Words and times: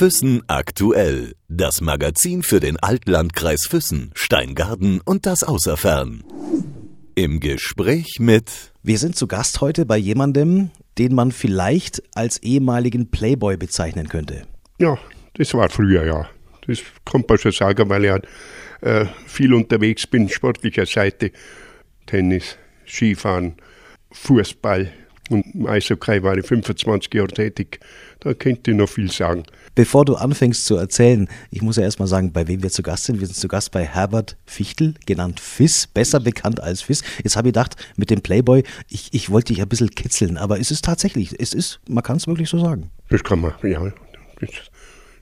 Füssen 0.00 0.40
aktuell. 0.46 1.34
Das 1.48 1.82
Magazin 1.82 2.42
für 2.42 2.58
den 2.58 2.78
Altlandkreis 2.78 3.66
Füssen, 3.66 4.12
Steingarten 4.14 5.02
und 5.04 5.26
das 5.26 5.42
Außerfern. 5.42 6.24
Im 7.14 7.38
Gespräch 7.38 8.16
mit. 8.18 8.72
Wir 8.82 8.96
sind 8.96 9.14
zu 9.14 9.26
Gast 9.26 9.60
heute 9.60 9.84
bei 9.84 9.98
jemandem, 9.98 10.70
den 10.96 11.14
man 11.14 11.32
vielleicht 11.32 12.02
als 12.14 12.38
ehemaligen 12.38 13.10
Playboy 13.10 13.58
bezeichnen 13.58 14.08
könnte. 14.08 14.46
Ja, 14.78 14.96
das 15.34 15.52
war 15.52 15.68
früher, 15.68 16.06
ja. 16.06 16.30
Das 16.66 16.78
kann 17.04 17.22
man 17.28 17.36
schon 17.36 17.52
sagen, 17.52 17.90
weil 17.90 18.06
ich 18.06 18.10
halt, 18.10 18.26
äh, 18.80 19.04
viel 19.26 19.52
unterwegs 19.52 20.06
bin, 20.06 20.30
sportlicher 20.30 20.86
Seite. 20.86 21.30
Tennis, 22.06 22.56
Skifahren, 22.86 23.56
Fußball 24.12 24.90
und 25.30 25.46
im 25.54 25.66
Eishockey 25.66 26.22
war 26.22 26.36
ich 26.36 26.46
25 26.46 27.14
Jahre 27.14 27.28
tätig. 27.28 27.80
Da 28.20 28.34
könnte 28.34 28.72
ich 28.72 28.76
noch 28.76 28.88
viel 28.88 29.10
sagen. 29.10 29.44
Bevor 29.74 30.04
du 30.04 30.16
anfängst 30.16 30.66
zu 30.66 30.76
erzählen, 30.76 31.28
ich 31.50 31.62
muss 31.62 31.76
ja 31.76 31.84
erstmal 31.84 32.08
sagen, 32.08 32.32
bei 32.32 32.48
wem 32.48 32.62
wir 32.62 32.70
zu 32.70 32.82
Gast 32.82 33.04
sind. 33.04 33.20
Wir 33.20 33.26
sind 33.26 33.36
zu 33.36 33.48
Gast 33.48 33.70
bei 33.70 33.84
Herbert 33.84 34.36
Fichtel, 34.44 34.94
genannt 35.06 35.40
Fiss, 35.40 35.86
besser 35.86 36.20
bekannt 36.20 36.60
als 36.60 36.82
Fiss. 36.82 37.02
Jetzt 37.22 37.36
habe 37.36 37.48
ich 37.48 37.54
gedacht, 37.54 37.76
mit 37.96 38.10
dem 38.10 38.20
Playboy, 38.20 38.64
ich, 38.88 39.08
ich 39.12 39.30
wollte 39.30 39.52
dich 39.52 39.62
ein 39.62 39.68
bisschen 39.68 39.90
kitzeln, 39.90 40.36
aber 40.36 40.60
es 40.60 40.70
ist 40.70 40.84
tatsächlich, 40.84 41.40
es 41.40 41.54
ist, 41.54 41.80
man 41.88 42.02
kann 42.02 42.16
es 42.16 42.26
wirklich 42.26 42.48
so 42.48 42.58
sagen. 42.58 42.90
Das 43.08 43.24
kann 43.24 43.40
man, 43.40 43.54
ja, 43.62 43.92
das 44.40 44.50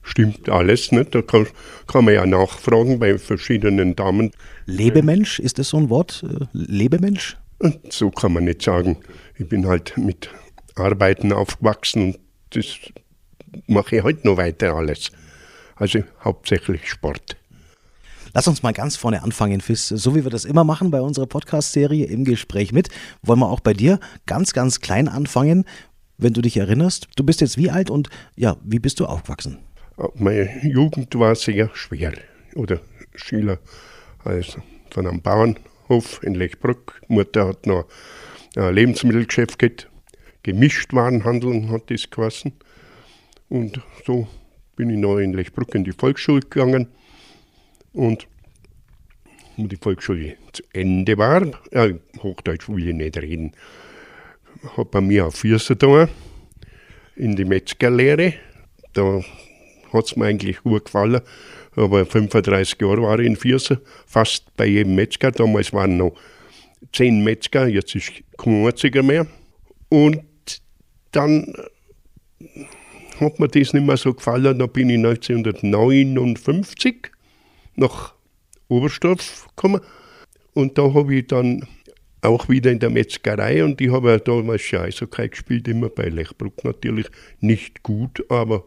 stimmt 0.01 0.49
alles. 0.49 0.91
Nicht? 0.91 1.13
Da 1.13 1.21
kann, 1.21 1.47
kann 1.87 2.05
man 2.05 2.15
ja 2.15 2.25
nachfragen 2.25 2.99
bei 2.99 3.17
verschiedenen 3.17 3.95
Damen. 3.95 4.31
Lebemensch, 4.65 5.39
ist 5.39 5.59
das 5.59 5.69
so 5.69 5.77
ein 5.77 5.89
Wort? 5.89 6.23
Äh, 6.23 6.45
Lebemensch? 6.53 7.37
Und 7.59 7.91
so 7.91 8.09
kann 8.09 8.33
man 8.33 8.45
nicht 8.45 8.61
sagen. 8.61 8.97
Ich 9.37 9.47
bin 9.47 9.67
halt 9.67 9.97
mit 9.97 10.29
Arbeiten 10.75 11.33
aufgewachsen 11.33 12.13
und 12.13 12.19
das 12.51 12.65
mache 13.67 13.97
ich 13.97 14.03
heute 14.03 14.27
noch 14.27 14.37
weiter 14.37 14.73
alles. 14.75 15.11
Also 15.75 16.03
hauptsächlich 16.23 16.89
Sport. 16.89 17.37
Lass 18.33 18.47
uns 18.47 18.61
mal 18.63 18.73
ganz 18.73 18.95
vorne 18.95 19.23
anfangen, 19.23 19.59
Fiss. 19.59 19.87
So 19.87 20.15
wie 20.15 20.23
wir 20.23 20.29
das 20.29 20.45
immer 20.45 20.63
machen 20.63 20.91
bei 20.91 21.01
unserer 21.01 21.25
Podcast-Serie 21.25 22.05
im 22.05 22.25
Gespräch 22.25 22.71
mit, 22.71 22.89
wollen 23.23 23.39
wir 23.39 23.49
auch 23.49 23.59
bei 23.59 23.73
dir 23.73 23.99
ganz, 24.25 24.53
ganz 24.53 24.81
klein 24.81 25.07
anfangen. 25.07 25.65
Wenn 26.17 26.33
du 26.33 26.41
dich 26.41 26.57
erinnerst, 26.57 27.07
du 27.15 27.23
bist 27.23 27.41
jetzt 27.41 27.57
wie 27.57 27.71
alt 27.71 27.89
und 27.89 28.09
ja, 28.35 28.57
wie 28.63 28.79
bist 28.79 28.99
du 28.99 29.05
aufgewachsen? 29.05 29.57
Meine 30.15 30.49
Jugend 30.63 31.17
war 31.17 31.35
sehr 31.35 31.69
schwer. 31.73 32.13
Oder 32.55 32.79
Schüler 33.15 33.59
also 34.23 34.61
von 34.91 35.07
einem 35.07 35.21
Bauernhof 35.89 36.23
in 36.23 36.35
Lechbruck. 36.35 37.01
Mutter 37.07 37.47
hat 37.47 37.65
noch 37.65 37.85
ein 38.55 38.73
Lebensmittelgeschäft 38.73 39.59
gehabt. 39.59 39.89
Gemischtwarenhandel 40.43 41.69
hat 41.69 41.89
das 41.89 42.09
geheißen. 42.09 42.53
Und 43.49 43.81
so 44.05 44.27
bin 44.75 44.89
ich 44.91 44.97
noch 44.97 45.17
in 45.17 45.33
Lechbruck 45.33 45.73
in 45.75 45.83
die 45.83 45.91
Volksschule 45.91 46.41
gegangen. 46.41 46.87
Und 47.91 48.27
wo 49.57 49.67
die 49.67 49.75
Volksschule 49.75 50.37
zu 50.53 50.63
Ende 50.71 51.17
war, 51.17 51.41
äh, 51.71 51.95
Hochdeutsch 52.21 52.69
will 52.69 52.87
ich 52.87 52.95
nicht 52.95 53.17
reden, 53.17 53.51
hat 54.77 54.91
bei 54.91 55.01
mir 55.01 55.25
auf 55.25 55.35
Füße 55.35 55.75
da 55.75 56.07
in 57.15 57.35
die 57.35 57.45
Metzgerlehre. 57.45 58.35
Da 58.93 59.21
hat 59.93 60.05
es 60.05 60.15
mir 60.15 60.25
eigentlich 60.25 60.63
gut 60.63 60.85
gefallen. 60.85 61.21
Aber 61.75 62.05
35 62.05 62.81
Jahre 62.81 63.03
war 63.03 63.19
ich 63.19 63.27
in 63.27 63.35
Viersen, 63.35 63.77
fast 64.05 64.55
bei 64.57 64.65
jedem 64.65 64.95
Metzger. 64.95 65.31
Damals 65.31 65.71
waren 65.73 65.97
noch 65.97 66.15
zehn 66.93 67.23
Metzger, 67.23 67.67
jetzt 67.67 67.95
ist 67.95 68.11
kein 68.37 68.65
einziger 68.65 69.03
mehr. 69.03 69.27
Und 69.89 70.21
dann 71.11 71.53
hat 73.19 73.39
mir 73.39 73.47
das 73.47 73.73
nicht 73.73 73.85
mehr 73.85 73.97
so 73.97 74.13
gefallen. 74.13 74.59
Da 74.59 74.65
bin 74.65 74.89
ich 74.89 74.97
1959 74.97 77.11
nach 77.75 78.13
Oberstdorf 78.67 79.47
gekommen. 79.55 79.81
Und 80.53 80.77
da 80.77 80.93
habe 80.93 81.15
ich 81.15 81.27
dann 81.27 81.67
auch 82.21 82.49
wieder 82.49 82.71
in 82.71 82.79
der 82.79 82.89
Metzgerei 82.89 83.63
und 83.63 83.79
ich 83.79 83.91
habe 83.91 84.09
ja 84.09 84.19
damals 84.19 84.61
schon 84.61 84.79
Eishockey 84.79 85.29
gespielt, 85.29 85.67
immer 85.67 85.89
bei 85.89 86.09
Lechbruck 86.09 86.63
natürlich. 86.63 87.07
Nicht 87.39 87.83
gut, 87.83 88.25
aber 88.29 88.65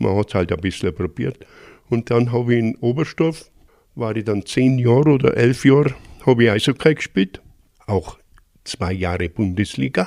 man 0.00 0.16
hat 0.16 0.28
es 0.28 0.34
halt 0.34 0.52
ein 0.52 0.60
bisschen 0.60 0.94
probiert. 0.94 1.46
Und 1.88 2.10
dann 2.10 2.32
habe 2.32 2.54
ich 2.54 2.60
in 2.60 2.76
Oberstdorf, 2.76 3.50
war 3.94 4.16
ich 4.16 4.24
dann 4.24 4.46
zehn 4.46 4.78
Jahre 4.78 5.10
oder 5.10 5.36
elf 5.36 5.64
Jahre, 5.64 5.94
habe 6.24 6.44
ich 6.44 6.50
Eishockey 6.50 6.94
gespielt. 6.94 7.40
Auch 7.86 8.18
zwei 8.64 8.92
Jahre 8.92 9.28
Bundesliga 9.28 10.06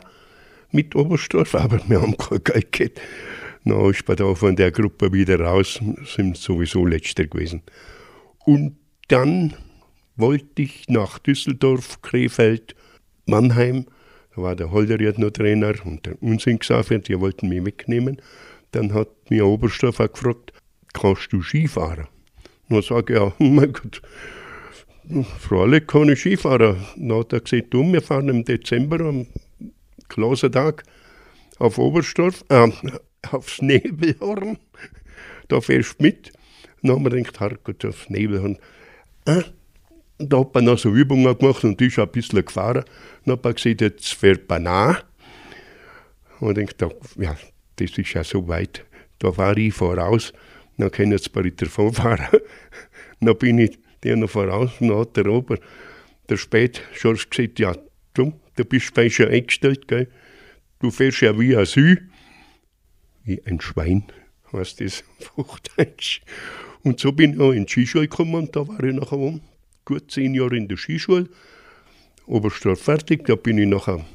mit 0.72 0.96
Oberstdorf, 0.96 1.56
aber 1.56 1.80
wir 1.88 2.02
haben 2.02 2.18
kein 2.18 2.44
Geld 2.44 2.72
gehabt. 2.72 3.02
Dann 3.66 3.90
ist 3.90 4.08
man 4.08 4.18
da 4.18 4.36
von 4.36 4.56
der 4.56 4.72
Gruppe 4.72 5.14
wieder 5.14 5.40
raus, 5.40 5.80
sind 6.06 6.38
sowieso 6.38 6.86
Letzter 6.86 7.26
gewesen. 7.26 7.62
Und 8.46 8.76
dann 9.08 9.54
wollte 10.16 10.64
ich 10.64 10.90
nach 10.90 11.20
Düsseldorf, 11.20 12.02
Krefeld, 12.02 12.76
Mannheim. 13.26 13.86
Da 14.36 14.42
war 14.42 14.56
der 14.56 14.72
Holderiert 14.72 15.18
noch 15.18 15.32
Trainer 15.32 15.74
und 15.86 16.06
der 16.06 16.22
Unsinn 16.22 16.60
gesagt, 16.60 17.08
die 17.08 17.20
wollten 17.20 17.50
mich 17.50 17.66
wegnehmen. 17.66 18.22
Dann 18.74 18.94
hat 18.94 19.10
mir 19.30 19.46
Oberstdorf 19.46 20.00
auch 20.00 20.12
gefragt, 20.12 20.52
kannst 20.94 21.32
du 21.32 21.42
Skifahren? 21.42 22.08
Dann 22.70 22.82
sage 22.82 23.14
ich, 23.14 23.20
ja, 23.20 23.34
oh 23.40 23.44
mein 23.44 23.72
Gott, 23.72 24.02
freilich 25.40 25.88
kann 25.88 26.10
ich 26.10 26.20
Skifahren. 26.20 26.78
Dann 26.98 27.20
hat 27.20 27.34
er 27.34 27.42
gesagt, 27.42 27.74
du, 27.74 27.92
wir 27.92 28.02
fahren 28.02 28.30
im 28.30 28.44
Dezember 28.44 29.00
am 29.02 29.28
Klasentag 30.10 30.84
auf 31.60 31.78
Oberstdorf, 31.78 32.44
äh, 32.50 32.72
aufs 33.32 33.62
Nebelhorn. 33.62 34.58
Da 35.48 35.62
fährst 35.62 36.00
du 36.00 36.04
mit. 36.04 36.34
Dann 36.82 36.96
haben 36.96 37.04
wir 37.04 37.12
gedacht, 37.12 37.40
Herrgott, 37.40 37.86
aufs 37.86 38.10
Nebelhorn. 38.10 38.58
Äh, 39.26 39.44
da 40.18 40.40
hat 40.40 40.54
man 40.56 40.66
noch 40.66 40.80
so 40.80 40.90
Übungen 40.90 41.38
gemacht 41.38 41.64
und 41.64 41.80
ich 41.80 42.00
ein 42.00 42.10
bisschen 42.10 42.44
gefahren. 42.44 42.86
Dann 43.26 43.34
hat 43.34 43.44
man 43.44 43.54
gesagt, 43.54 43.82
jetzt 43.82 44.14
fährt 44.14 44.50
man 44.50 44.64
nach. 44.64 45.06
Und 46.40 46.58
ich 46.58 46.76
dachte, 46.76 46.98
ja, 47.18 47.36
das 47.78 47.98
ist 47.98 48.14
ja 48.14 48.24
so 48.24 48.48
weit. 48.48 48.86
Da 49.20 49.32
fahre 49.32 49.60
ich 49.60 49.74
voraus, 49.74 50.34
dann 50.78 50.92
können 50.92 51.18
sie 51.18 51.30
bei 51.30 51.50
davon 51.50 51.94
fahren. 51.94 52.40
dann 53.22 53.38
bin 53.38 53.58
ich 53.60 53.78
der 54.04 54.18
noch 54.18 54.30
voraus 54.30 54.72
dann 54.80 54.96
hat 54.96 55.16
der 55.16 55.28
Ober, 55.28 55.58
der 56.30 56.38
Spät, 56.38 56.82
schon 56.94 57.16
gesagt, 57.16 57.60
ja, 57.60 57.76
du, 58.14 58.34
du 58.56 58.66
bist 58.66 58.94
bei 58.94 59.10
schon 59.10 59.28
eingestellt, 59.28 59.88
gell? 59.88 60.08
Du 60.80 60.92
fährst 60.92 61.22
ja 61.22 61.38
wie 61.40 61.56
ein 61.56 61.66
Sü, 61.66 61.98
wie 63.24 63.42
ein 63.46 63.62
Schwein, 63.62 64.04
heißt 64.52 64.82
das 64.82 65.04
Hochdeutsch. 65.38 66.22
Und 66.84 67.00
so 67.00 67.14
bin 67.14 67.34
ich 67.34 67.40
auch 67.40 67.52
in 67.52 67.66
die 67.66 67.72
Skischule 67.72 68.08
gekommen 68.08 68.36
und 68.36 68.56
da 68.56 68.68
war 68.68 68.84
ich 68.84 68.94
nachher 68.94 69.40
gut 69.86 70.12
zehn 70.12 70.34
Jahre 70.34 70.58
in 70.58 70.68
der 70.68 70.78
Skischule. 70.78 71.30
Oberstadt 72.26 72.80
fertig, 72.80 73.26
da 73.26 73.36
bin 73.36 73.58
ich 73.58 73.68
nachher 73.68 74.06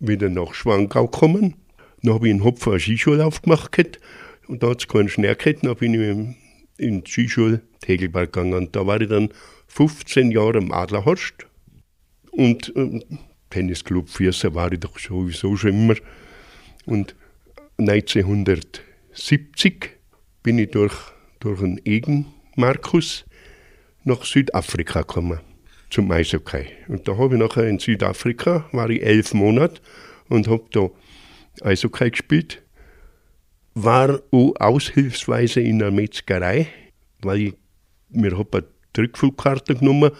wieder 0.00 0.28
nach 0.28 0.54
Schwangau 0.54 1.06
gekommen. 1.06 1.54
Dann 2.02 2.14
habe 2.14 2.28
ich 2.28 2.34
in 2.34 2.44
Hopf 2.44 2.66
eine 2.66 2.80
Skischule 2.80 3.24
aufgemacht 3.24 3.72
gehabt, 3.72 3.98
und 4.48 4.62
da 4.62 4.70
hat 4.70 4.80
es 4.80 4.88
keinen 4.88 5.08
Schnee 5.08 5.34
gehabt. 5.34 5.64
Dann 5.64 5.76
bin 5.76 5.94
ich 5.94 6.36
in 6.78 7.04
die 7.04 7.10
Skischule 7.10 7.62
Tegelberg 7.80 8.32
gegangen. 8.32 8.54
Und 8.54 8.76
da 8.76 8.86
war 8.86 9.00
ich 9.00 9.08
dann 9.08 9.30
15 9.68 10.30
Jahre 10.30 10.58
im 10.58 10.72
Adlerhorst. 10.72 11.46
Und 12.32 12.72
ähm, 12.76 13.02
Tennisclub 13.50 14.08
Vierser 14.08 14.54
war 14.54 14.72
ich 14.72 14.80
doch 14.80 14.98
sowieso 14.98 15.56
schon 15.56 15.70
immer. 15.70 15.94
Und 16.86 17.14
1970 17.78 19.90
bin 20.42 20.58
ich 20.58 20.70
durch, 20.70 20.94
durch 21.40 21.62
einen 21.62 21.80
Egen 21.84 22.26
Markus 22.56 23.24
nach 24.04 24.24
Südafrika 24.24 25.02
gekommen, 25.02 25.40
zum 25.90 26.10
Eishockey. 26.10 26.66
Und 26.88 27.06
da 27.06 27.16
habe 27.16 27.34
ich 27.34 27.40
nachher 27.40 27.68
in 27.68 27.78
Südafrika, 27.78 28.68
war 28.72 28.90
ich 28.90 29.02
elf 29.02 29.34
Monate 29.34 29.80
und 30.28 30.48
habe 30.48 30.64
da 30.72 30.90
Eishockey 31.60 32.10
gespielt. 32.10 32.62
War 33.74 34.20
auch 34.30 34.54
aushilfsweise 34.58 35.60
in 35.60 35.78
der 35.78 35.90
Metzgerei, 35.90 36.68
weil 37.20 37.40
ich, 37.40 37.54
mir 38.10 38.36
habe 38.36 38.58
eine 38.58 38.66
Rückflugkarte 38.98 39.74
genommen. 39.74 40.10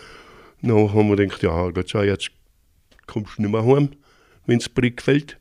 Dann 0.62 0.92
haben 0.92 1.08
wir 1.08 1.16
gedacht, 1.16 1.42
ja, 1.42 2.02
jetzt 2.04 2.30
kommst 3.06 3.38
du 3.38 3.42
nicht 3.42 3.50
mehr 3.50 3.64
heim, 3.64 3.90
wenn 4.46 4.58
es 4.58 4.68
Brick 4.68 5.02
fällt. 5.02 5.38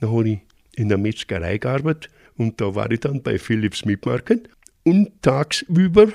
Dann 0.00 0.10
habe 0.10 0.28
ich 0.28 0.38
in 0.74 0.88
der 0.88 0.98
Metzgerei 0.98 1.58
gearbeitet 1.58 2.10
und 2.36 2.60
da 2.60 2.74
war 2.74 2.90
ich 2.90 3.00
dann 3.00 3.22
bei 3.22 3.38
Philips 3.38 3.84
Mitmarken. 3.84 4.48
Und 4.84 5.22
tagsüber 5.22 6.08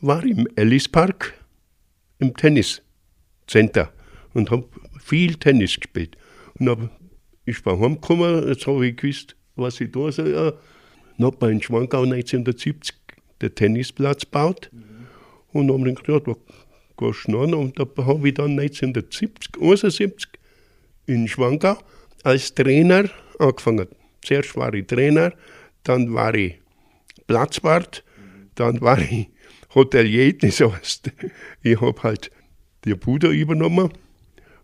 war 0.00 0.24
ich 0.24 0.36
im 0.36 0.46
Ellis 0.56 0.88
Park 0.88 1.34
im 2.18 2.36
Tenniscenter 2.36 3.92
und 4.34 4.50
habe 4.50 4.68
viel 5.00 5.34
Tennis 5.36 5.76
gespielt. 5.76 6.16
Und 6.58 6.66
dann 6.66 6.90
ist 7.48 7.64
man 7.64 7.80
heimgekommen, 7.80 8.48
jetzt 8.48 8.66
habe 8.66 8.86
ich 8.86 8.96
gewusst, 8.96 9.36
was 9.56 9.80
ich 9.80 9.90
da 9.90 10.12
soll. 10.12 10.30
Ja. 10.30 10.52
Dann 11.16 11.26
hat 11.26 11.40
man 11.40 11.50
in 11.50 11.62
Schwangau 11.62 12.02
1970 12.02 12.94
den 13.40 13.54
Tennisplatz 13.54 14.22
gebaut. 14.22 14.70
Mhm. 14.72 15.06
Und 15.52 15.68
dann 15.68 15.74
haben 15.74 15.84
wir 15.84 15.94
gedacht, 15.94 16.08
ja, 16.08 16.20
da 16.20 16.34
gehst 16.96 17.26
du 17.26 17.32
noch. 17.32 17.58
Und 17.58 17.78
da 17.78 17.86
habe 18.04 18.28
ich 18.28 18.34
dann 18.34 18.58
1970, 18.58 19.60
71 19.60 20.30
in 21.06 21.26
Schwangau 21.26 21.78
als 22.22 22.54
Trainer 22.54 23.08
angefangen. 23.38 23.88
Zuerst 24.22 24.56
war 24.56 24.74
ich 24.74 24.86
Trainer, 24.86 25.32
dann 25.84 26.12
war 26.12 26.34
ich 26.34 26.60
Platzwart, 27.26 28.04
dann 28.54 28.80
war 28.80 28.98
ich 28.98 29.28
Hotelier, 29.74 30.32
das 30.36 30.60
heißt, 30.60 31.12
ich 31.62 31.80
habe 31.80 32.02
halt 32.02 32.30
die 32.84 32.94
Bude 32.94 33.28
übernommen 33.28 33.90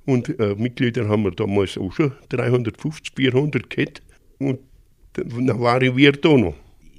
und 0.06 0.38
äh, 0.38 0.54
Mitglieder 0.56 1.08
haben 1.08 1.24
wir 1.24 1.30
damals 1.30 1.78
auch 1.78 1.92
schon 1.92 2.12
350, 2.28 3.12
400 3.16 3.70
gehabt 3.70 4.02
und 4.38 4.60
dann 5.14 5.60
war 5.60 5.80
ich 5.82 5.94
Wirt 5.96 6.26
auch 6.26 6.36
noch. 6.36 6.54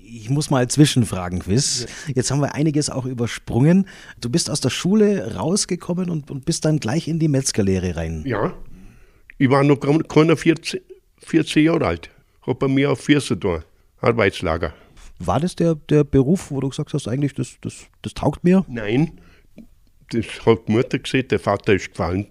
Ich 0.07 0.29
muss 0.29 0.49
mal 0.49 0.67
zwischenfragen, 0.67 1.39
Quiz. 1.39 1.87
Jetzt 2.13 2.29
haben 2.31 2.39
wir 2.39 2.53
einiges 2.53 2.89
auch 2.89 3.05
übersprungen. 3.05 3.87
Du 4.21 4.29
bist 4.29 4.49
aus 4.49 4.61
der 4.61 4.69
Schule 4.69 5.35
rausgekommen 5.35 6.09
und, 6.09 6.29
und 6.29 6.45
bist 6.45 6.63
dann 6.63 6.79
gleich 6.79 7.07
in 7.07 7.19
die 7.19 7.27
Metzgerlehre 7.27 7.95
rein. 7.95 8.23
Ja, 8.25 8.53
ich 9.37 9.49
war 9.49 9.63
noch 9.63 9.77
keiner 10.07 10.37
14, 10.37 10.79
14 11.17 11.63
Jahre 11.65 11.87
alt. 11.87 12.09
Habe 12.43 12.55
bei 12.55 12.67
mir 12.67 12.91
auf 12.91 13.01
Viersen 13.01 13.39
da, 13.39 13.63
Arbeitslager. 13.99 14.73
War 15.19 15.39
das 15.39 15.55
der, 15.55 15.75
der 15.75 16.03
Beruf, 16.03 16.51
wo 16.51 16.59
du 16.59 16.69
gesagt 16.69 16.93
hast, 16.93 17.07
eigentlich, 17.07 17.33
das, 17.33 17.57
das, 17.61 17.87
das 18.01 18.13
taugt 18.13 18.43
mir? 18.43 18.63
Nein, 18.67 19.19
das 20.11 20.25
hat 20.45 20.67
die 20.67 20.71
Mutter 20.71 20.99
gesehen, 20.99 21.27
der 21.29 21.39
Vater 21.39 21.73
ist 21.73 21.89
gefallen. 21.89 22.27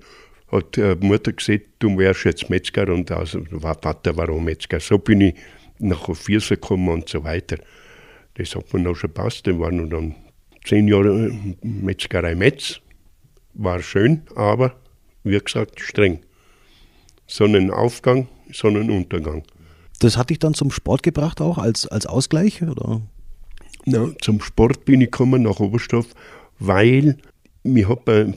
Hat 0.55 0.77
die 0.77 0.95
Mutter 1.01 1.33
gesagt, 1.33 1.65
du 1.81 1.99
wärst 1.99 2.25
jetzt 2.25 2.49
Metzger 2.49 2.89
und 2.89 3.11
also 3.11 3.41
der 3.41 3.61
Vater 3.61 4.17
war 4.17 4.29
auch 4.29 4.41
Metzger. 4.41 4.79
So 4.79 4.99
bin 4.99 5.21
ich 5.21 5.35
nach 5.79 6.15
Viersen 6.15 6.55
gekommen 6.55 6.89
und 6.89 7.09
so 7.09 7.25
weiter. 7.25 7.56
Das 8.35 8.55
hat 8.55 8.73
mir 8.73 8.81
noch 8.81 8.95
schon 8.95 9.12
passt. 9.12 9.47
Dann 9.49 9.59
waren 9.59 9.91
dann 9.91 10.15
zehn 10.65 10.87
Jahre 10.87 11.33
Metzgerei 11.62 12.37
Metz. 12.37 12.81
War 13.55 13.83
schön, 13.83 14.23
aber 14.37 14.77
wie 15.25 15.39
gesagt, 15.39 15.81
streng. 15.81 16.21
Sonnenaufgang, 17.27 18.29
Sonnenuntergang. 18.53 19.43
Das 20.01 20.17
hat 20.17 20.31
dich 20.31 20.39
dann 20.39 20.55
zum 20.55 20.71
Sport 20.71 21.03
gebracht 21.03 21.41
auch 21.41 21.59
als, 21.59 21.87
als 21.89 22.06
Ausgleich? 22.06 22.62
Oder? 22.62 23.01
Ja, 23.87 24.09
zum 24.21 24.41
Sport 24.41 24.85
bin 24.85 25.01
ich 25.01 25.11
gekommen 25.11 25.43
nach 25.43 25.61
Oberstdorf, 25.61 26.06
weil 26.59 27.19
mir 27.62 27.89
habe 27.89 28.35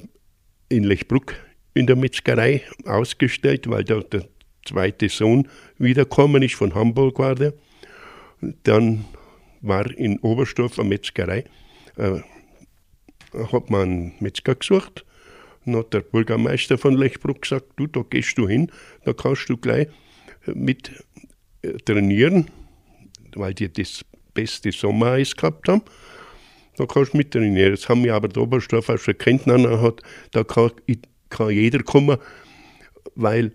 in 0.70 0.84
Lechbruck 0.84 1.36
in 1.78 1.88
der 1.88 1.96
Metzgerei 1.96 2.64
ausgestellt, 2.86 3.70
weil 3.70 3.84
da 3.84 4.00
der 4.00 4.26
zweite 4.66 5.10
Sohn 5.10 5.48
wiedergekommen 5.78 6.44
ist, 6.44 6.56
von 6.56 6.76
Hamburg 6.76 7.20
war 7.20 7.36
der. 7.36 7.54
Dann 8.64 9.06
war 9.62 9.90
in 9.98 10.20
Oberstdorf 10.20 10.80
eine 10.80 10.90
Metzgerei. 10.90 11.46
Äh, 11.96 12.22
hat 13.52 13.70
man 13.70 13.82
einen 13.82 14.14
Metzger 14.20 14.56
gesucht. 14.56 15.06
Dann 15.66 15.76
hat 15.78 15.94
der 15.94 16.02
Bürgermeister 16.02 16.78
von 16.78 16.96
Lechbruck 16.96 17.42
gesagt, 17.42 17.66
du, 17.78 17.88
da 17.88 18.04
gehst 18.10 18.38
du 18.38 18.48
hin, 18.48 18.72
da 19.04 19.14
kannst 19.14 19.50
du 19.50 19.58
gleich 19.58 19.88
mit 20.46 20.92
äh, 21.62 21.74
trainieren, 21.74 22.50
weil 23.36 23.54
die 23.54 23.72
das 23.72 24.06
beste 24.34 24.72
Sommereis 24.72 25.36
gehabt 25.36 25.68
haben. 25.68 25.82
Da 26.78 26.86
kannst 26.86 27.14
du 27.14 27.18
mit 27.18 27.32
trainieren. 27.32 27.72
Jetzt 27.72 27.90
haben 27.90 28.04
wir 28.04 28.14
aber 28.14 28.28
der 28.28 28.44
Oberstdorf 28.44 28.90
auch 28.90 28.98
schon 28.98 29.18
kennt, 29.18 29.46
hat, 29.48 30.02
da 30.32 30.44
kann, 30.44 30.72
kann 31.30 31.50
jeder 31.50 31.84
kommen, 31.84 32.18
weil 33.16 33.52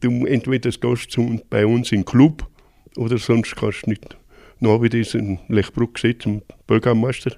du 0.00 0.26
entweder 0.26 0.70
gehst 0.70 1.10
zu, 1.10 1.40
bei 1.50 1.66
uns 1.66 1.92
im 1.92 2.04
Club 2.04 2.48
oder 2.96 3.18
sonst 3.18 3.56
kannst 3.56 3.86
du 3.86 3.90
nicht. 3.90 4.16
Dann 4.60 4.70
habe 4.70 4.86
ich 4.86 4.92
das 4.92 5.14
in 5.14 5.38
Lechbruck 5.48 5.94
gesehen, 5.94 6.20
zum 6.20 6.42
Bürgermeister, 6.66 7.36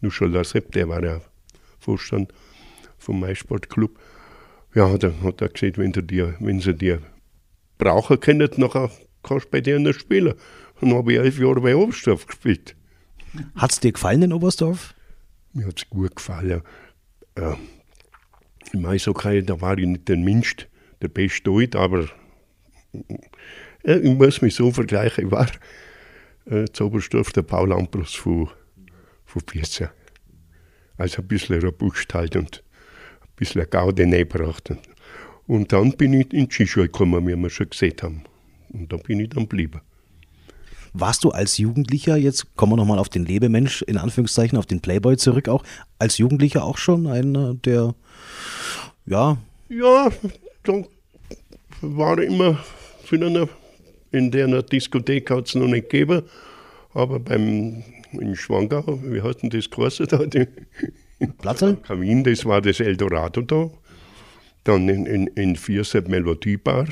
Nuschel 0.00 0.44
Sepp, 0.44 0.72
der 0.72 0.88
war 0.88 1.02
ja 1.02 1.20
Vorstand 1.78 2.32
vom 2.98 3.20
Maisportclub. 3.20 3.98
Ja, 4.74 4.96
dann 4.96 5.22
hat 5.22 5.40
er 5.40 5.48
gesagt, 5.48 5.78
wenn, 5.78 5.92
die, 5.92 6.32
wenn 6.40 6.60
sie 6.60 6.74
dir 6.74 7.00
brauchen 7.78 8.20
können, 8.20 8.50
nachher 8.56 8.90
kannst 9.22 9.46
du 9.46 9.50
bei 9.50 9.60
denen 9.60 9.92
spielen. 9.92 10.34
Und 10.80 10.90
dann 10.90 10.98
habe 10.98 11.12
ich 11.12 11.18
elf 11.18 11.38
Jahre 11.38 11.60
bei 11.60 11.76
Oberstdorf 11.76 12.26
gespielt. 12.26 12.76
Hat 13.56 13.72
es 13.72 13.80
dir 13.80 13.92
gefallen 13.92 14.22
in 14.22 14.32
Oberstdorf? 14.32 14.94
Mir 15.52 15.66
hat 15.66 15.78
es 15.78 15.88
gut 15.88 16.16
gefallen. 16.16 16.62
Äh, 17.34 17.54
Im 18.72 18.86
Eishockey, 18.86 19.42
da 19.42 19.60
war 19.60 19.76
ich 19.78 19.86
nicht 19.86 20.08
der 20.08 20.16
Minst, 20.16 20.68
der 21.02 21.08
Beste 21.08 21.42
dort, 21.44 21.76
aber 21.76 22.08
äh, 23.84 23.98
ich 23.98 24.14
muss 24.14 24.42
mich 24.42 24.54
so 24.54 24.70
vergleichen. 24.70 25.26
Ich 25.26 25.30
war 25.30 25.48
äh, 26.46 26.64
zu 26.72 26.86
Oberstdorf 26.86 27.32
der 27.32 27.42
Paul 27.42 27.72
Ambrus 27.72 28.14
von, 28.14 28.48
von 29.24 29.42
Piezer. 29.42 29.92
Also 30.96 31.22
ein 31.22 31.28
bisschen 31.28 31.60
robust 31.60 32.12
halt 32.14 32.36
und 32.36 32.62
ein 33.20 33.28
bisschen 33.36 33.68
Gaudi 33.68 34.06
gebracht. 34.06 34.70
Und, 34.70 34.80
und 35.46 35.72
dann 35.72 35.92
bin 35.92 36.14
ich 36.14 36.32
in 36.32 36.48
die 36.48 36.54
Skischule 36.54 36.86
gekommen, 36.86 37.26
wie 37.26 37.36
wir 37.36 37.50
schon 37.50 37.70
gesehen 37.70 37.96
haben. 38.02 38.24
Und 38.70 38.92
da 38.92 38.96
bin 38.96 39.20
ich 39.20 39.30
dann 39.30 39.44
geblieben. 39.44 39.80
Warst 40.94 41.24
du 41.24 41.30
als 41.30 41.56
Jugendlicher, 41.56 42.16
jetzt 42.16 42.54
kommen 42.54 42.72
wir 42.72 42.76
nochmal 42.76 42.98
auf 42.98 43.08
den 43.08 43.24
Lebemensch, 43.24 43.82
in 43.82 43.96
Anführungszeichen, 43.96 44.58
auf 44.58 44.66
den 44.66 44.80
Playboy 44.80 45.16
zurück 45.16 45.48
auch, 45.48 45.64
als 45.98 46.18
Jugendlicher 46.18 46.64
auch 46.64 46.76
schon 46.76 47.06
einer, 47.06 47.54
der, 47.54 47.94
ja. 49.06 49.38
Ja, 49.68 50.10
da 50.64 50.84
war 51.80 52.18
immer 52.18 52.58
für 53.04 53.16
eine, 53.16 53.48
in 54.10 54.30
der 54.30 54.62
Diskothek 54.62 55.30
hat 55.30 55.48
es 55.48 55.54
noch 55.54 55.66
nicht 55.66 55.88
gegeben, 55.88 56.22
aber 56.92 57.20
beim, 57.20 57.82
in 58.12 58.36
Schwangau, 58.36 59.00
wie 59.02 59.22
heißt 59.22 59.42
denn 59.42 59.50
das 59.50 59.70
geheißen 59.70 60.06
da? 60.06 60.20
Platzl? 61.38 61.76
Kamin, 61.76 62.24
das 62.24 62.44
war 62.44 62.60
das 62.60 62.80
Eldorado 62.80 63.42
da. 63.42 63.70
Dann 64.64 64.88
in, 64.88 65.06
in, 65.06 65.26
in 65.28 65.56
Viersepp 65.56 66.08
Melodiebar 66.08 66.86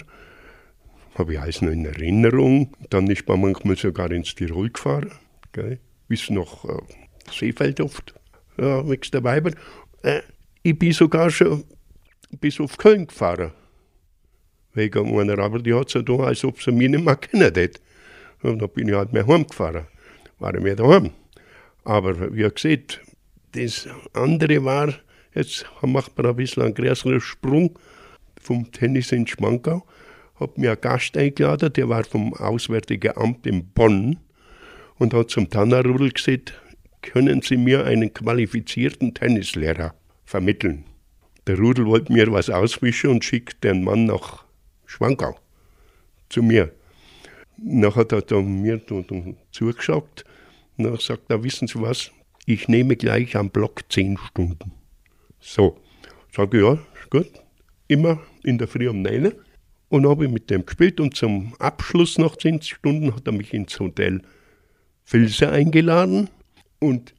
habe 1.21 1.35
ich 1.35 1.41
alles 1.41 1.63
noch 1.63 1.71
in 1.71 1.85
Erinnerung. 1.85 2.75
Dann 2.89 3.07
ist 3.09 3.29
man 3.29 3.41
manchmal 3.41 3.77
sogar 3.77 4.11
ins 4.11 4.35
Tirol 4.35 4.71
gefahren, 4.71 5.13
gell? 5.53 5.79
bis 6.09 6.29
nach 6.31 6.65
äh, 6.65 6.79
Seefeld 7.31 7.81
oft, 7.81 8.15
ja, 8.59 8.89
wegen 8.89 9.11
der 9.13 9.23
Weiber. 9.23 9.53
Äh, 10.03 10.23
ich 10.63 10.79
bin 10.79 10.93
sogar 10.93 11.31
schon 11.31 11.65
bis 12.41 12.59
auf 12.59 12.77
Köln 12.77 13.07
gefahren. 13.07 13.53
Wegen 14.73 15.19
einer, 15.19 15.39
aber 15.39 15.59
die 15.59 15.75
hat 15.75 15.91
so 15.91 16.03
da, 16.03 16.15
als 16.25 16.45
ob 16.45 16.61
sie 16.63 16.73
mich 16.73 16.89
nicht 16.89 17.05
mehr 17.05 17.17
kennen 17.17 17.55
hätte. 17.55 17.81
Und 18.43 18.61
dann 18.61 18.71
bin 18.71 18.89
ich 18.89 18.95
halt 18.95 19.13
mehr 19.13 19.27
heimgefahren. 19.27 19.87
War 20.39 20.55
ich 20.55 20.63
mehr 20.63 20.77
daheim. 20.77 21.11
Aber 21.85 22.35
wie 22.35 22.49
gesagt, 22.49 23.01
das 23.53 23.89
andere 24.13 24.65
war, 24.65 24.95
jetzt 25.35 25.67
macht 25.83 26.17
man 26.17 26.27
ein 26.27 26.37
bisschen 26.37 26.63
einen 26.63 26.75
größeren 26.75 27.21
Sprung 27.21 27.79
vom 28.41 28.71
Tennis 28.73 29.13
in 29.13 29.27
Schmankau 29.27 29.85
hat 30.41 30.59
mir 30.59 30.73
einen 30.73 30.81
Gast 30.81 31.17
eingeladen, 31.17 31.73
der 31.73 31.89
war 31.89 32.05
vom 32.05 32.35
Auswärtigen 32.35 33.17
Amt 33.17 33.47
in 33.47 33.67
Bonn 33.67 34.19
und 34.99 35.15
hat 35.15 35.31
zum 35.31 35.51
Tannerrudel 35.51 36.11
gesagt, 36.11 36.61
können 37.03 37.43
Sie 37.43 37.57
mir 37.57 37.85
einen 37.85 38.13
qualifizierten 38.13 39.15
Tennislehrer 39.15 39.95
vermitteln? 40.25 40.85
Der 41.47 41.59
Rudel 41.59 41.87
wollte 41.87 42.13
mir 42.13 42.31
was 42.33 42.51
auswischen 42.51 43.11
und 43.11 43.25
schickt 43.25 43.65
den 43.65 43.85
Mann 43.85 44.07
nach 44.07 44.45
Schwankau 44.87 45.39
zu 46.29 46.43
mir. 46.43 46.73
Nachher 47.57 48.07
hat 48.11 48.31
er 48.31 48.43
mir 48.43 48.81
zugeschaut 49.51 50.25
und 50.77 51.03
sagt 51.03 51.31
er, 51.31 51.43
wissen 51.43 51.69
Sie 51.69 51.81
was, 51.81 52.11
ich 52.47 52.69
nehme 52.69 52.97
gleich 52.97 53.37
am 53.37 53.51
Block 53.51 53.83
zehn 53.91 54.17
Stunden. 54.17 54.73
So, 55.41 55.79
sage 56.35 56.59
ich, 56.59 56.65
ja, 56.65 56.79
gut, 57.11 57.31
immer 57.89 58.21
in 58.43 58.59
der 58.59 58.69
Früh 58.69 58.89
um 58.89 59.03
neun 59.03 59.33
und 59.91 60.09
habe 60.09 60.25
ich 60.25 60.31
mit 60.31 60.49
dem 60.49 60.65
gespielt 60.65 61.01
und 61.01 61.17
zum 61.17 61.53
Abschluss 61.59 62.17
nach 62.17 62.37
zehn 62.37 62.63
Stunden 62.63 63.15
hat 63.15 63.27
er 63.27 63.33
mich 63.33 63.53
ins 63.53 63.79
Hotel 63.79 64.23
Filse 65.05 65.51
eingeladen 65.51 66.31
und 66.79 67.13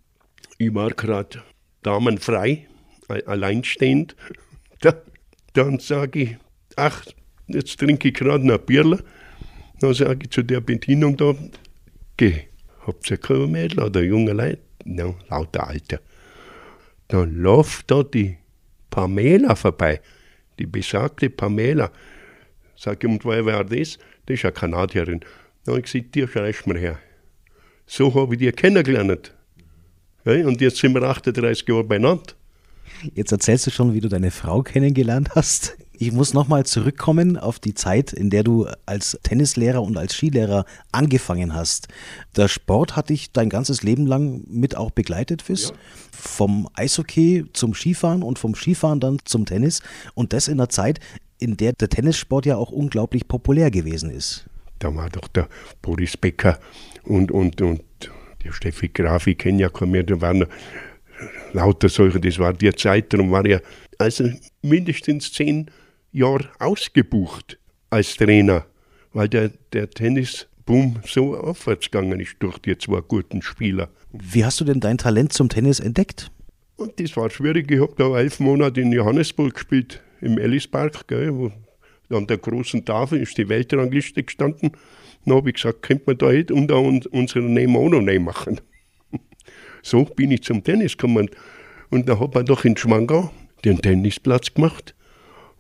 ich 0.57 0.73
war 0.73 0.89
gerade 0.91 1.43
damenfrei, 1.83 2.67
alleinstehend. 3.07 4.15
Da, 4.83 4.95
dann 5.53 5.77
sage 5.77 6.19
ich, 6.19 6.37
ach, 6.75 7.05
jetzt 7.45 7.79
trinke 7.79 8.07
ich 8.07 8.15
gerade 8.15 8.51
ein 8.51 8.65
Bierle. 8.65 9.03
Dann 9.79 9.93
sage 9.93 10.21
ich 10.23 10.31
zu 10.31 10.41
der 10.41 10.59
Bedienung 10.59 11.17
da, 11.17 11.35
geh, 12.17 12.47
habt 12.87 13.11
ihr 13.11 13.17
kein 13.17 13.51
Mädel 13.51 13.83
oder 13.83 14.01
junge 14.01 14.33
Leute? 14.33 14.57
Ja, 14.85 15.13
lauter 15.29 15.67
Alter. 15.67 15.99
Dann 17.09 17.35
läuft 17.35 17.91
da 17.91 18.01
die 18.01 18.37
Pamela 18.89 19.55
vorbei, 19.55 20.01
die 20.57 20.65
besagte 20.65 21.29
Pamela. 21.29 21.91
Sag 22.83 23.03
ich, 23.03 23.09
und 23.11 23.23
woher 23.25 23.45
war 23.45 23.63
das? 23.63 23.99
Das 24.25 24.39
ist 24.39 24.43
eine 24.43 24.53
Kanadierin. 24.53 25.19
Dann 25.63 25.75
habe 25.75 25.85
ich 25.85 25.91
gesagt, 25.91 26.15
dir 26.15 26.27
schreibst 26.27 26.65
mir 26.65 26.79
her. 26.79 26.97
So 27.85 28.11
habe 28.15 28.33
ich 28.33 28.39
dich 28.39 28.55
kennengelernt. 28.55 29.35
Ja, 30.25 30.47
und 30.47 30.59
jetzt 30.61 30.77
sind 30.77 30.95
wir 30.95 31.03
38 31.03 31.67
Jahre 31.67 31.83
beieinander. 31.83 32.33
Jetzt 33.13 33.31
erzählst 33.31 33.67
du 33.67 33.71
schon, 33.71 33.93
wie 33.93 34.01
du 34.01 34.09
deine 34.09 34.31
Frau 34.31 34.63
kennengelernt 34.63 35.29
hast. 35.35 35.77
Ich 35.93 36.11
muss 36.11 36.33
nochmal 36.33 36.65
zurückkommen 36.65 37.37
auf 37.37 37.59
die 37.59 37.75
Zeit, 37.75 38.13
in 38.13 38.31
der 38.31 38.43
du 38.43 38.67
als 38.87 39.19
Tennislehrer 39.21 39.83
und 39.83 39.95
als 39.95 40.15
Skilehrer 40.15 40.65
angefangen 40.91 41.53
hast. 41.53 41.87
Der 42.35 42.47
Sport 42.47 42.95
hat 42.95 43.09
dich 43.09 43.31
dein 43.31 43.49
ganzes 43.49 43.83
Leben 43.83 44.07
lang 44.07 44.43
mit 44.47 44.75
auch 44.75 44.89
begleitet, 44.89 45.43
Fiss. 45.43 45.69
Ja. 45.69 45.75
Vom 46.11 46.67
Eishockey 46.73 47.45
zum 47.53 47.75
Skifahren 47.75 48.23
und 48.23 48.39
vom 48.39 48.55
Skifahren 48.55 48.99
dann 48.99 49.19
zum 49.25 49.45
Tennis. 49.45 49.83
Und 50.15 50.33
das 50.33 50.47
in 50.47 50.59
einer 50.59 50.69
Zeit, 50.69 50.99
in 51.41 51.57
der 51.57 51.73
der 51.73 51.89
Tennissport 51.89 52.45
ja 52.45 52.55
auch 52.55 52.71
unglaublich 52.71 53.27
populär 53.27 53.71
gewesen 53.71 54.09
ist. 54.11 54.45
Da 54.79 54.95
war 54.95 55.09
doch 55.09 55.27
der 55.27 55.47
Boris 55.81 56.15
Becker 56.15 56.59
und, 57.03 57.31
und, 57.31 57.61
und 57.61 57.81
Der 58.43 58.51
Steffi 58.51 58.89
Graf, 58.89 59.27
ich 59.27 59.37
kenne 59.37 59.61
ja 59.61 59.69
kaum 59.69 59.91
mehr, 59.91 60.03
da 60.03 60.19
waren 60.21 60.45
lauter 61.53 61.89
solche, 61.89 62.19
das 62.19 62.39
war 62.39 62.53
die 62.53 62.71
Zeit, 62.73 63.13
darum 63.13 63.31
war 63.31 63.45
er 63.45 63.61
also 63.97 64.29
mindestens 64.61 65.31
zehn 65.31 65.69
Jahre 66.11 66.49
ausgebucht 66.59 67.57
als 67.89 68.15
Trainer, 68.15 68.65
weil 69.13 69.29
der, 69.29 69.51
der 69.73 69.89
Tennisboom 69.89 70.99
so 71.05 71.37
aufwärts 71.37 71.91
gegangen 71.91 72.19
ist 72.19 72.35
durch 72.39 72.57
die 72.59 72.77
zwei 72.77 73.01
guten 73.01 73.41
Spieler. 73.41 73.89
Wie 74.11 74.43
hast 74.43 74.59
du 74.59 74.65
denn 74.65 74.79
dein 74.79 74.97
Talent 74.97 75.33
zum 75.33 75.49
Tennis 75.49 75.79
entdeckt? 75.79 76.31
Und 76.75 76.99
das 76.99 77.15
war 77.15 77.29
schwierig. 77.29 77.69
Ich 77.69 77.79
habe 77.79 77.93
da 77.97 78.17
elf 78.17 78.39
Monate 78.39 78.81
in 78.81 78.91
Johannesburg 78.91 79.53
gespielt, 79.53 80.01
im 80.21 80.37
Ellispark, 80.37 81.07
gell, 81.07 81.33
wo 81.33 81.51
an 82.15 82.27
der 82.27 82.37
großen 82.37 82.83
Tafel 82.85 83.21
ist 83.21 83.37
die 83.37 83.47
Weltrangliste 83.47 84.23
gestanden. 84.23 84.71
Dann 85.25 85.35
habe 85.35 85.49
ich 85.49 85.55
gesagt, 85.55 85.81
könnte 85.81 86.03
man 86.07 86.17
da 86.17 86.31
nicht 86.31 86.51
unter 86.51 86.79
unseren 86.79 87.53
Namen 87.53 87.75
auch 87.75 87.89
noch 87.89 88.19
machen. 88.19 88.59
so 89.81 90.05
bin 90.05 90.31
ich 90.31 90.43
zum 90.43 90.63
Tennis 90.63 90.97
gekommen. 90.97 91.29
Und 91.89 92.09
dann 92.09 92.19
hat 92.19 92.33
man 92.33 92.45
doch 92.45 92.65
in 92.65 92.75
Schwangau 92.75 93.31
den 93.63 93.81
Tennisplatz 93.81 94.53
gemacht. 94.53 94.95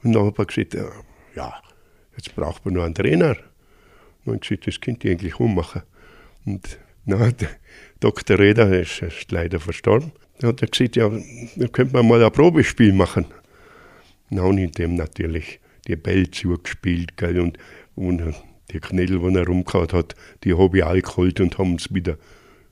Und 0.03 0.13
dann 0.13 0.25
hat 0.25 0.39
er 0.39 0.45
gesagt, 0.45 0.77
ja, 1.35 1.53
jetzt 2.15 2.35
braucht 2.35 2.65
man 2.65 2.73
noch 2.73 2.83
einen 2.83 2.95
Trainer. 2.95 3.37
Und 4.25 4.43
ich 4.43 4.49
gesagt, 4.49 4.67
das 4.67 4.81
könnte 4.81 5.07
ich 5.07 5.13
eigentlich 5.13 5.39
ummachen. 5.39 5.83
Und 6.45 6.79
na, 7.05 7.31
der 7.31 7.49
Dr. 7.99 8.37
Der 8.37 8.81
ist, 8.81 9.01
ist 9.01 9.31
leider 9.31 9.59
verstorben, 9.59 10.11
dann 10.39 10.49
hat 10.49 10.61
er 10.61 10.67
gesagt, 10.67 10.95
ja, 10.95 11.09
dann 11.09 11.71
könnte 11.71 11.93
man 11.93 12.07
mal 12.07 12.23
ein 12.23 12.31
Probespiel 12.31 12.93
machen. 12.93 13.25
Und 14.31 14.57
in 14.57 14.71
dem 14.71 14.95
natürlich 14.95 15.59
die 15.87 15.95
Bälle 15.95 16.29
zugespielt, 16.31 17.17
gell, 17.17 17.39
und, 17.39 17.57
und 17.95 18.33
die 18.71 18.79
Knädel, 18.79 19.19
die 19.19 19.35
er 19.35 19.47
rumgehauen 19.47 19.91
hat, 19.91 20.15
die 20.43 20.53
habe 20.53 20.77
ich 20.77 20.85
alle 20.85 21.01
geholt 21.01 21.39
und 21.39 21.57
haben 21.57 21.75
es 21.75 21.93
wieder 21.93 22.17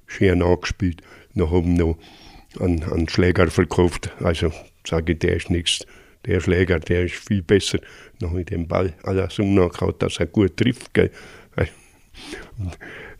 schön 0.07 0.41
angespielt. 0.41 1.01
Dann 1.35 1.51
haben 1.51 1.73
noch 1.73 1.97
einen, 2.59 2.83
einen 2.83 3.09
Schläger 3.09 3.47
verkauft. 3.47 4.11
Also 4.21 4.51
sage 4.87 5.13
ich, 5.13 5.19
der 5.19 5.35
ist 5.35 5.49
nichts. 5.49 5.85
Der 6.25 6.41
Schläger, 6.41 6.79
der 6.79 7.05
ist 7.05 7.15
viel 7.15 7.41
besser. 7.41 7.79
Dann 8.19 8.31
habe 8.31 8.41
ich 8.41 8.47
den 8.47 8.67
Ball 8.67 8.93
alles 9.03 9.35
so 9.35 9.43
nachgehauen, 9.43 9.95
dass 9.99 10.17
er 10.17 10.27
gut 10.27 10.57
trifft. 10.57 10.93
Gell. 10.93 11.11
Und 12.57 12.77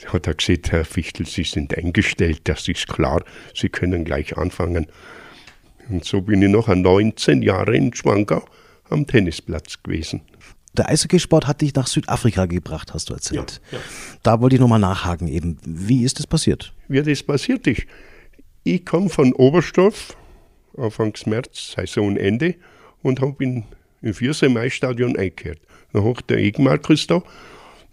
hat 0.08 0.28
er 0.28 0.34
gesagt, 0.34 0.72
Herr 0.72 0.86
Fichtel, 0.86 1.26
Sie 1.26 1.44
sind 1.44 1.78
eingestellt, 1.78 2.42
das 2.46 2.68
ist 2.68 2.88
klar, 2.88 3.24
Sie 3.54 3.70
können 3.70 4.04
gleich 4.04 4.38
anfangen. 4.38 4.88
Und 5.90 6.06
so 6.06 6.22
bin 6.22 6.42
ich 6.42 6.50
noch 6.50 6.68
19 6.68 7.42
Jahre 7.42 7.76
in 7.76 7.94
Schwangau 7.94 8.44
am 8.90 9.06
Tennisplatz 9.06 9.82
gewesen. 9.82 10.22
Der 10.74 10.88
Eishockeysport 10.90 11.48
hat 11.48 11.62
dich 11.62 11.74
nach 11.74 11.88
Südafrika 11.88 12.46
gebracht, 12.46 12.94
hast 12.94 13.10
du 13.10 13.14
erzählt. 13.14 13.60
Ja, 13.72 13.78
ja. 13.78 13.84
Da 14.24 14.40
wollte 14.40 14.56
ich 14.56 14.62
nochmal 14.62 14.80
nachhaken 14.80 15.28
eben. 15.28 15.58
Wie 15.66 16.04
ist 16.04 16.20
das 16.20 16.28
passiert? 16.28 16.74
Wie 16.88 17.02
das 17.02 17.24
passiert 17.24 17.66
ist. 17.68 17.84
Ich 18.64 18.86
komme 18.86 19.10
von 19.10 19.34
Oberstdorf, 19.34 20.16
Anfangs 20.78 21.26
März, 21.26 21.74
Saisonende, 21.76 22.56
und 23.02 23.20
habe 23.20 23.44
in, 23.44 23.66
im 24.02 24.14
Viersee 24.14 24.50
Mai-Stadion 24.50 25.18
eingekehrt. 25.18 25.60
Dann 25.92 26.06
hat 26.06 26.30
der 26.30 26.38
Egmarkus 26.38 27.08
da, 27.08 27.24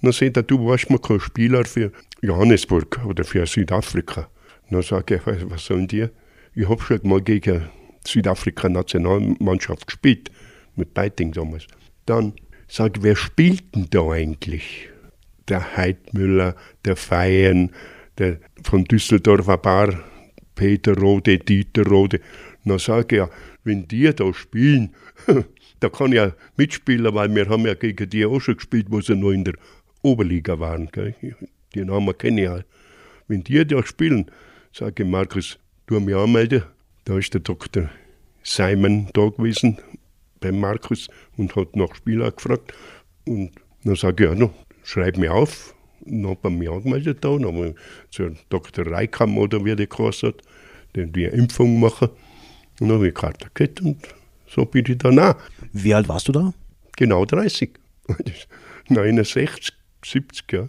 dann 0.03 0.13
sagt 0.13 0.37
er, 0.37 0.43
du 0.43 0.67
warst 0.67 0.91
mal 0.91 0.99
kein 0.99 1.21
Spieler 1.21 1.65
für 1.65 1.93
Johannesburg 2.21 3.01
oder 3.07 3.25
für 3.25 3.47
Südafrika. 3.47 4.29
Dann 4.71 4.83
sage 4.83 5.17
ich, 5.17 5.51
was 5.51 5.65
sollen 5.65 5.89
die? 5.89 6.09
Ich 6.55 6.69
habe 6.69 6.83
schon 6.83 7.01
mal 7.05 7.23
gegen 7.23 7.69
Südafrika-Nationalmannschaft 8.07 9.87
gespielt, 9.87 10.31
mit 10.75 10.95
Beiting 10.95 11.33
damals. 11.33 11.67
Dann 12.07 12.35
sage 12.69 12.95
ich, 12.99 13.03
wer 13.03 13.17
spielt 13.17 13.75
denn 13.75 13.87
da 13.91 14.11
eigentlich? 14.11 14.89
Der 15.49 15.77
Heidmüller, 15.77 16.57
der 16.85 16.97
Feyen, 16.97 17.73
der 18.19 18.39
von 18.63 18.85
Düsseldorf 18.85 19.49
ein 19.49 19.63
paar, 19.63 20.01
Peter 20.55 20.97
Rode, 20.97 21.39
Dieter 21.39 21.87
Rode. 21.87 22.21
Dann 22.65 22.79
sage 22.79 23.17
ich 23.17 23.19
ja, 23.19 23.31
wenn 23.63 23.87
die 23.87 24.13
da 24.13 24.33
spielen, 24.35 24.95
da 25.81 25.89
kann 25.89 26.13
ich 26.13 26.17
ja 26.17 26.33
mitspielen, 26.57 27.15
weil 27.15 27.33
wir 27.35 27.49
haben 27.49 27.67
ja 27.67 27.75
gegen 27.75 28.09
die 28.11 28.27
auch 28.27 28.41
schon 28.41 28.57
gespielt, 28.57 28.87
wo 28.91 29.01
sie 29.01 29.15
noch 29.15 29.31
in 29.31 29.45
der 29.45 29.55
Oberliga 30.03 30.59
waren. 30.59 30.89
Gell? 30.91 31.15
Die 31.75 31.85
Namen 31.85 32.17
kenne 32.17 32.41
ich 32.41 32.47
ja. 32.47 32.61
Wenn 33.29 33.43
die 33.43 33.65
da 33.67 33.85
spielen, 33.85 34.31
sage 34.73 35.03
ich 35.03 35.09
Markus, 35.09 35.59
du 35.87 36.01
mich 36.01 36.15
anmelden. 36.15 36.63
Da 37.07 37.17
ist 37.17 37.33
der 37.33 37.41
Dr. 37.41 37.89
Simon 38.43 39.09
da 39.13 39.29
gewesen 39.29 39.79
bei 40.41 40.51
Markus 40.51 41.07
und 41.37 41.55
hat 41.55 41.77
nach 41.77 41.95
Spieler 41.95 42.33
gefragt. 42.33 42.75
Und 43.25 43.53
dann 43.85 43.95
sage 43.95 44.25
ich, 44.25 44.31
ja, 44.31 44.35
no, 44.35 44.53
schreib 44.83 45.17
mir 45.17 45.33
auf. 45.33 45.73
Dann 46.01 46.29
hat 46.29 46.39
er 46.43 46.51
mich 46.51 46.69
angemeldet 46.69 47.19
da. 47.25 47.31
Dann 47.31 47.47
haben 47.47 47.63
wir 47.63 47.75
zu 48.11 48.35
Dr. 48.49 48.89
Reikam 48.89 49.39
oder 49.39 49.65
wie 49.65 49.77
der 49.77 49.87
geheißen 49.87 50.31
hat, 50.31 50.43
die, 50.97 51.07
die 51.07 51.25
Impfung 51.27 51.79
machen. 51.79 52.09
Und 52.81 52.89
dann 52.89 52.97
habe 52.97 53.09
ich 53.09 53.15
Karte 53.15 53.47
gekriegt 53.55 53.81
und 53.83 53.99
so 54.49 54.65
bin 54.65 54.85
ich 54.89 54.99
dann 54.99 55.21
auch. 55.21 55.37
Wie 55.73 55.95
alt 55.95 56.09
warst 56.09 56.27
du 56.27 56.33
da? 56.33 56.53
Genau 56.97 57.25
30. 57.25 57.71
69, 58.89 59.73
70, 60.05 60.53
ja. 60.53 60.69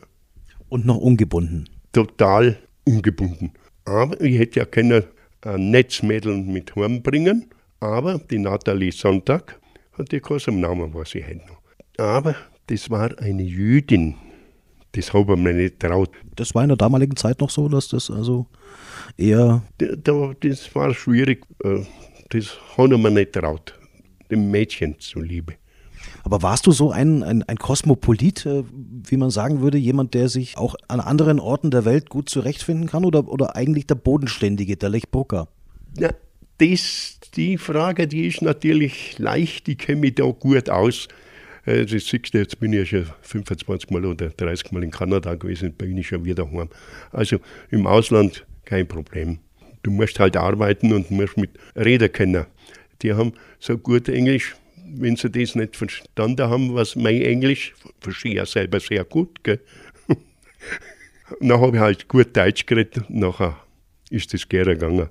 Und 0.69 0.85
noch 0.85 0.97
ungebunden? 0.97 1.67
Total 1.93 2.59
ungebunden. 2.83 3.53
Aber 3.85 4.21
ich 4.21 4.37
hätte 4.37 4.59
ja 4.59 4.65
keine 4.65 5.07
äh, 5.45 5.57
Netzmädel 5.57 6.37
mit 6.37 6.75
heimbringen. 6.75 7.49
Aber 7.79 8.19
die 8.19 8.39
Nathalie 8.39 8.91
Sonntag 8.91 9.59
hat 9.97 10.11
ja 10.11 10.19
keinen 10.19 10.59
Namen, 10.59 10.93
was 10.93 11.13
ich 11.15 11.25
hätte 11.25 11.45
noch. 11.47 11.61
Aber 11.97 12.35
das 12.67 12.89
war 12.89 13.17
eine 13.19 13.43
Jüdin. 13.43 14.15
Das 14.93 15.13
habe 15.13 15.33
ich 15.33 15.39
mir 15.39 15.53
nicht 15.53 15.79
traut. 15.79 16.09
Das 16.35 16.55
war 16.55 16.63
in 16.63 16.69
der 16.69 16.77
damaligen 16.77 17.15
Zeit 17.15 17.39
noch 17.39 17.49
so, 17.49 17.69
dass 17.69 17.89
das 17.89 18.09
also 18.09 18.47
eher. 19.15 19.61
Das 19.77 20.75
war 20.75 20.93
schwierig. 20.93 21.45
Äh, 21.63 21.85
das 22.29 22.57
habe 22.77 22.95
ich 22.95 23.01
mir 23.01 23.11
nicht 23.11 23.33
traut, 23.33 23.77
dem 24.29 24.51
Mädchen 24.51 24.99
zuliebe. 24.99 25.53
Aber 26.27 26.41
warst 26.41 26.67
du 26.67 26.73
so 26.73 26.91
ein, 26.91 27.23
ein, 27.23 27.41
ein 27.43 27.55
Kosmopolit, 27.55 28.45
äh, 28.45 28.65
wie 28.69 29.15
man 29.15 29.29
sagen 29.29 29.61
würde, 29.61 29.77
jemand, 29.77 30.13
der 30.13 30.27
sich 30.27 30.57
auch 30.57 30.75
an 30.89 30.99
anderen 30.99 31.39
Orten 31.39 31.71
der 31.71 31.85
Welt 31.85 32.09
gut 32.09 32.27
zurechtfinden 32.27 32.89
kann 32.89 33.05
oder, 33.05 33.29
oder 33.29 33.55
eigentlich 33.55 33.87
der 33.87 33.95
Bodenständige, 33.95 34.75
der 34.75 34.89
Lech 34.89 35.09
Brucker? 35.09 35.47
Ja, 35.97 36.09
das, 36.57 37.21
die 37.37 37.57
Frage, 37.57 38.09
die 38.09 38.27
ist 38.27 38.41
natürlich 38.41 39.17
leicht, 39.17 39.69
ich 39.69 39.77
kenne 39.77 40.01
mich 40.01 40.15
da 40.15 40.25
gut 40.25 40.69
aus. 40.69 41.07
Äh, 41.63 41.85
das 41.85 42.07
siehst 42.07 42.33
du, 42.33 42.39
jetzt 42.39 42.59
bin 42.59 42.73
ich 42.73 42.91
ja 42.91 43.05
schon 43.05 43.13
25 43.21 43.89
Mal 43.91 44.03
oder 44.03 44.27
30 44.27 44.73
Mal 44.73 44.83
in 44.83 44.91
Kanada 44.91 45.33
gewesen, 45.35 45.71
bin 45.75 45.97
ich 45.97 46.09
schon 46.09 46.25
wieder 46.25 46.51
heim. 46.51 46.67
Also 47.13 47.37
im 47.71 47.87
Ausland 47.87 48.45
kein 48.65 48.85
Problem. 48.85 49.39
Du 49.81 49.91
musst 49.91 50.19
halt 50.19 50.35
arbeiten 50.35 50.91
und 50.91 51.09
musst 51.09 51.37
mit 51.37 51.51
Reden 51.77 52.11
können. 52.11 52.47
Die 53.01 53.13
haben 53.13 53.31
so 53.61 53.77
gut 53.77 54.09
Englisch, 54.09 54.57
wenn 54.95 55.15
sie 55.15 55.29
das 55.29 55.55
nicht 55.55 55.75
verstanden 55.75 56.49
haben, 56.49 56.73
was 56.75 56.95
mein 56.95 57.21
Englisch, 57.21 57.73
verstehe 57.99 58.31
ich 58.31 58.37
ja 58.37 58.45
selber 58.45 58.79
sehr 58.79 59.03
gut. 59.03 59.43
Gell? 59.43 59.59
dann 61.39 61.59
habe 61.59 61.77
ich 61.77 61.81
halt 61.81 62.07
gut 62.07 62.35
Deutsch 62.35 62.65
geredet, 62.65 63.09
nachher 63.09 63.57
ist 64.09 64.33
das 64.33 64.47
gerne 64.47 64.73
gegangen. 64.73 65.09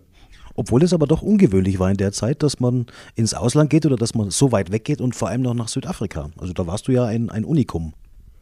Obwohl 0.55 0.83
es 0.83 0.95
aber 0.95 1.07
doch 1.07 1.21
ungewöhnlich 1.21 1.79
war 1.79 1.91
in 1.91 1.99
der 1.99 2.13
Zeit, 2.13 2.43
dass 2.43 2.61
man 2.61 2.87
ins 3.15 3.35
Ausland 3.35 3.69
geht 3.69 3.85
oder 3.85 3.97
dass 3.97 4.15
man 4.15 4.31
so 4.31 4.53
weit 4.53 4.73
weggeht 4.73 5.03
und 5.03 5.15
vor 5.15 5.29
allem 5.29 5.43
noch 5.43 5.53
nach 5.53 5.69
Südafrika. 5.69 6.31
Also 6.39 6.55
da 6.55 6.67
warst 6.67 6.89
du 6.89 6.93
ja 6.93 7.05
ein, 7.05 7.29
ein 7.29 7.45
Unikum. 7.45 7.93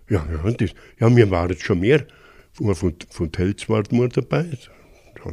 Ja, 0.09 0.25
ja, 0.31 0.51
das, 0.53 0.71
ja, 1.01 1.15
wir 1.15 1.31
waren 1.31 1.57
schon 1.59 1.81
mehr. 1.81 2.07
Von, 2.53 2.95
von 3.11 3.33
Telz 3.33 3.69
waren 3.69 3.85
wir 3.91 4.09
dabei. 4.09 4.47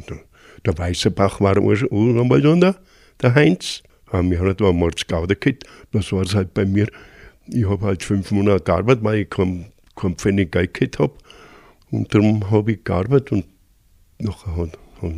Der, 0.08 0.18
der 0.64 0.78
Weißerbach 0.78 1.40
war 1.40 1.56
auch 1.56 1.92
einmal 1.92 2.40
da, 2.40 2.74
der 3.20 3.34
Heinz. 3.34 3.82
Wir 4.12 4.38
haben 4.40 4.56
da 4.56 4.68
einmal 4.68 4.90
Skauder 4.96 5.34
gehabt. 5.34 5.64
Das 5.92 6.12
war 6.12 6.22
es 6.22 6.34
halt 6.34 6.52
bei 6.54 6.66
mir. 6.66 6.86
Ich 7.46 7.68
habe 7.68 7.86
halt 7.86 8.02
fünf 8.02 8.30
Monate 8.30 8.64
gearbeitet, 8.64 9.02
weil 9.04 9.20
ich 9.20 9.30
kein, 9.30 9.72
kein 9.96 10.16
Pfennig 10.16 10.52
Geld 10.52 10.74
gehabt 10.74 10.98
habe. 10.98 11.12
Und 11.90 12.14
darum 12.14 12.50
habe 12.50 12.72
ich 12.72 12.84
gearbeitet 12.84 13.32
und 13.32 13.44
nachher 14.18 14.56
hat, 14.56 14.78
hat 15.00 15.12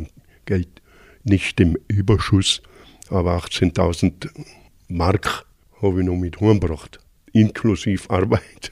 Geld 0.45 0.81
nicht 1.23 1.59
im 1.59 1.77
Überschuss, 1.87 2.61
aber 3.09 3.37
18.000 3.37 4.29
Mark 4.87 5.45
habe 5.81 5.99
ich 5.99 6.05
noch 6.05 6.15
mit 6.15 6.39
heimgebracht, 6.39 6.99
inklusive 7.33 8.09
Arbeit. 8.09 8.71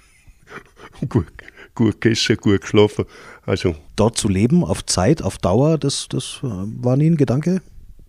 gut, 1.09 1.27
gut 1.75 1.99
gegessen, 2.01 2.37
gut 2.37 2.61
geschlafen. 2.61 3.05
Also, 3.45 3.75
Dort 3.95 4.17
zu 4.17 4.29
leben, 4.29 4.63
auf 4.63 4.85
Zeit, 4.85 5.21
auf 5.21 5.37
Dauer, 5.37 5.77
das, 5.77 6.07
das 6.09 6.39
war 6.41 6.97
nie 6.97 7.09
ein 7.09 7.17
Gedanke? 7.17 7.61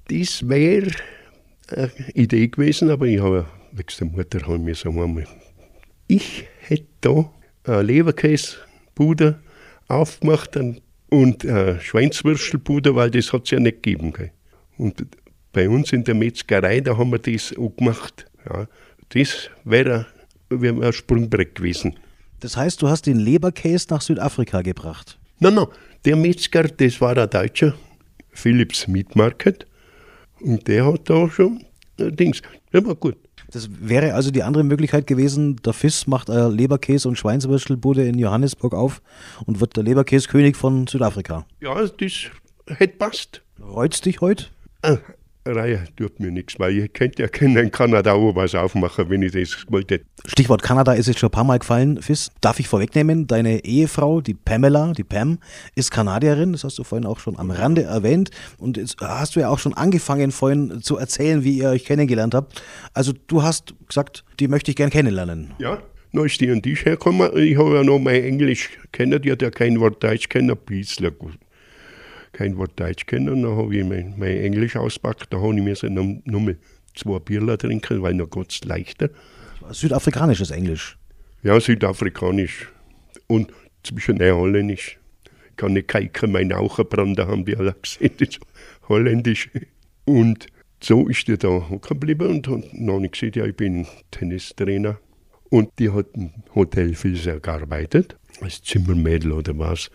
Das 0.09 0.49
wäre 0.49 0.91
eine 1.69 1.91
Idee 2.15 2.49
gewesen, 2.49 2.91
aber 2.91 3.07
ich 3.07 3.21
habe 3.21 3.47
wegen 3.73 3.89
der 3.99 4.07
Mutter 4.07 4.47
haben 4.47 4.67
wir 4.67 4.75
sagen, 4.75 5.27
ich 6.07 6.45
hätte 6.61 6.87
da 7.01 7.31
eine 7.65 7.83
Leberkäsebude 7.83 9.41
aufgemacht, 9.89 10.57
und 11.15 11.45
äh, 11.45 11.81
Schweinswürstelpuder, 11.81 12.97
weil 12.97 13.11
das 13.11 13.33
hat 13.33 13.45
es 13.45 13.51
ja 13.51 13.61
nicht 13.61 13.83
gegeben. 13.83 14.13
Gell. 14.13 14.33
Und 14.77 15.07
bei 15.53 15.69
uns 15.69 15.93
in 15.93 16.05
der 16.05 16.15
Metzgerei, 16.15 16.81
da 16.81 16.97
haben 16.97 17.13
wir 17.13 17.19
das 17.19 17.55
auch 17.57 17.75
gemacht. 17.77 18.27
Ja. 18.49 18.67
Das 19.11 19.49
wäre 19.65 20.07
wär 20.51 20.73
ein 20.73 20.93
Sprungbrett 20.93 21.55
gewesen. 21.55 21.95
Das 22.41 22.57
heißt, 22.57 22.83
du 22.83 22.89
hast 22.89 23.07
den 23.07 23.19
Leberkäse 23.19 23.87
nach 23.91 24.03
Südafrika 24.03 24.63
gebracht? 24.63 25.19
Nein, 25.39 25.55
nein, 25.55 25.67
der 26.05 26.17
Metzger, 26.17 26.65
das 26.65 27.01
war 27.01 27.17
ein 27.17 27.31
Deutscher, 27.31 27.75
Philips 28.31 28.89
Meat 28.89 29.15
Market. 29.15 29.67
Und 30.41 30.67
der 30.69 30.87
hat 30.87 31.09
da 31.09 31.29
schon 31.29 31.65
äh, 31.99 32.11
Dings. 32.11 32.43
Der 32.73 32.85
war 32.85 32.95
gut. 32.95 33.17
Das 33.51 33.69
wäre 33.81 34.15
also 34.15 34.31
die 34.31 34.43
andere 34.43 34.65
Möglichkeit 34.65 35.07
gewesen, 35.07 35.57
der 35.65 35.73
Fiss 35.73 36.07
macht 36.07 36.29
eine 36.29 36.49
Leberkäse- 36.49 37.07
und 37.07 37.17
Schweinswürstelbude 37.17 38.05
in 38.05 38.19
Johannesburg 38.19 38.75
auf 38.75 39.01
und 39.47 39.61
wird 39.61 39.77
der 39.77 39.85
Leberkäskönig 39.85 40.57
von 40.57 40.87
Südafrika. 40.89 41.47
Ja, 41.61 41.75
das 41.81 41.93
hätte 42.67 42.97
passt. 42.97 43.43
Reut's 43.61 44.01
dich 44.01 44.21
heute? 44.21 44.47
Ah, 44.83 44.97
Reihe 45.47 45.85
tut 45.97 46.21
mir 46.21 46.31
nichts, 46.31 46.59
weil 46.59 46.79
ich 46.79 46.93
könnte 46.93 47.23
ja 47.23 47.29
in 47.47 47.71
Kanada 47.71 48.13
auch 48.13 48.35
was 48.35 48.55
aufmachen, 48.55 49.11
wenn 49.11 49.23
ich 49.23 49.33
das 49.33 49.67
wollte. 49.69 50.01
Stichwort 50.27 50.63
Kanada 50.63 50.93
ist 50.95 51.07
jetzt 51.07 51.19
schon 51.19 51.29
ein 51.29 51.33
paar 51.33 51.45
Mal 51.45 51.59
gefallen, 51.59 52.01
Fiss. 52.01 52.31
Darf 52.41 52.61
ich 52.61 52.69
vorwegnehmen, 52.69 53.27
deine 53.27 53.65
Ehefrau, 53.65 54.23
die 54.23 54.35
Pamela, 54.35 54.93
die 54.93 55.05
Pam, 55.05 55.39
ist 55.75 55.91
Kanadierin, 55.91 56.53
das 56.53 56.65
hast 56.65 56.79
du 56.79 56.85
vorhin 56.85 57.07
auch 57.07 57.19
schon 57.19 57.39
am 57.39 57.51
Rande 57.51 57.83
erwähnt. 57.83 58.31
Und 58.59 58.79
jetzt 58.79 58.97
hast 59.01 59.37
du 59.37 59.41
ja 59.41 59.51
auch 59.51 59.59
schon 59.59 59.75
angefangen 59.75 60.31
vorhin 60.31 60.81
zu 60.83 60.97
erzählen, 60.97 61.45
wie 61.45 61.59
ihr 61.59 61.69
euch 61.69 61.85
kennengelernt 61.85 62.35
habt. 62.35 62.63
Also 62.95 63.13
du 63.27 63.43
hast 63.43 63.75
gesagt, 63.87 64.25
die 64.41 64.49
möchte 64.49 64.71
ich 64.71 64.77
gern 64.77 64.91
kennenlernen. 64.91 65.53
Ja, 65.59 65.83
dann 66.13 66.25
ist 66.25 66.41
die 66.41 66.51
an 66.51 66.63
Tisch 66.63 66.87
hergekommen. 66.87 67.37
Ich 67.37 67.59
habe 67.59 67.75
ja 67.75 67.85
noch 67.85 67.99
mein 67.99 68.25
Englisch 68.25 68.71
kennen, 68.93 69.21
die 69.21 69.31
hat 69.31 69.43
ja 69.43 69.51
kein 69.51 69.79
Wort 69.81 70.03
Deutsch 70.03 70.29
kennen, 70.29 70.51
ein 70.51 70.57
bisschen 70.57 71.17
gut 71.19 71.39
kein 72.35 72.59
Wort 72.59 72.79
Deutsch 72.79 73.07
kennen. 73.07 73.43
Dann 73.43 73.57
habe 73.57 73.75
ich 73.75 73.85
mein, 73.85 74.15
mein 74.19 74.37
Englisch 74.37 74.77
auspackt. 74.77 75.33
Da 75.33 75.41
habe 75.41 75.57
ich 75.57 75.63
mir 75.63 75.91
nur, 75.91 76.21
nur 76.25 76.55
zwei 76.95 77.19
Bierler 77.19 77.57
trinken, 77.57 78.03
weil 78.03 78.15
noch 78.15 78.29
ganz 78.29 78.63
leichter. 78.65 79.09
Südafrikanisches 79.71 80.51
Englisch. 80.51 80.99
Ja, 81.43 81.59
südafrikanisch. 81.59 82.71
Und 83.27 83.53
zwischen 83.83 84.21
holländisch. 84.21 84.99
Ich 85.51 85.57
kann 85.57 85.73
nicht 85.73 85.89
kicken, 85.89 86.33
mein 86.33 86.53
Augenbrand, 86.53 87.19
da 87.19 87.29
haben 87.29 87.45
die 87.45 87.57
alle 87.57 87.75
gesehen, 87.81 88.11
das 88.19 88.29
ist 88.29 88.41
holländisch. 88.89 89.51
Und 90.05 90.47
so 90.83 91.09
ist 91.09 91.29
die 91.29 91.39
da 91.39 91.63
geblieben 91.81 92.29
und 92.29 92.49
hat 92.49 92.75
noch 92.75 92.99
nicht 92.99 93.13
gesehen, 93.13 93.33
ja, 93.37 93.47
ich 93.47 93.57
bin 93.57 93.87
Tennistrainer. 94.11 94.99
Und 95.51 95.71
die 95.79 95.91
hat 95.91 96.07
im 96.15 96.31
Hotel 96.55 96.95
Filser 96.95 97.39
gearbeitet, 97.39 98.17
als 98.41 98.63
Zimmermädel 98.63 99.33
oder 99.33 99.57
was. 99.59 99.91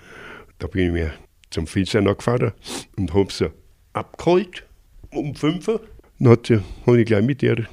Da 0.59 0.67
bin 0.67 0.87
ich 0.87 0.91
mir 0.93 1.13
zum 1.49 1.67
Filzner 1.67 2.15
gefahren 2.15 2.53
und 2.97 3.13
habe 3.13 3.31
sie 3.31 3.51
abgeholt 3.93 4.65
um 5.11 5.35
5 5.35 5.67
Uhr. 5.67 5.81
Dann 6.19 6.63
habe 6.85 6.99
ich 6.99 7.05
gleich 7.05 7.23
mit 7.23 7.41
ihr 7.43 7.67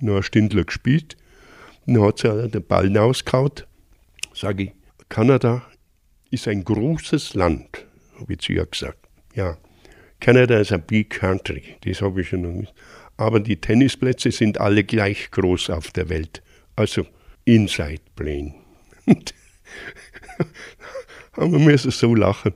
noch 0.00 0.14
eine 0.14 0.22
Stunde 0.22 0.64
gespielt. 0.64 1.16
Dann 1.86 2.02
hat 2.02 2.18
sie 2.18 2.48
den 2.48 2.64
Ball 2.64 2.96
ausgehauen. 2.96 3.52
Sage 4.34 4.64
ich, 4.64 4.72
Kanada 5.08 5.62
ist 6.30 6.48
ein 6.48 6.64
großes 6.64 7.34
Land, 7.34 7.86
habe 8.18 8.32
ich 8.32 8.40
zu 8.40 8.52
ihr 8.52 8.66
gesagt. 8.66 8.98
Ja, 9.34 9.58
Kanada 10.20 10.58
ist 10.58 10.72
ein 10.72 10.82
big 10.82 11.10
country, 11.10 11.76
das 11.84 12.00
habe 12.00 12.20
ich 12.20 12.28
schon 12.28 12.42
noch 12.42 12.52
gewusst. 12.52 12.74
Aber 13.16 13.40
die 13.40 13.60
Tennisplätze 13.60 14.30
sind 14.30 14.58
alle 14.58 14.84
gleich 14.84 15.30
groß 15.30 15.70
auf 15.70 15.90
der 15.90 16.08
Welt. 16.08 16.42
Also 16.76 17.06
Inside 17.44 18.02
Plane. 18.16 18.54
haben 21.32 21.52
wir 21.52 21.58
müssen 21.58 21.90
so 21.90 22.14
lachen. 22.14 22.52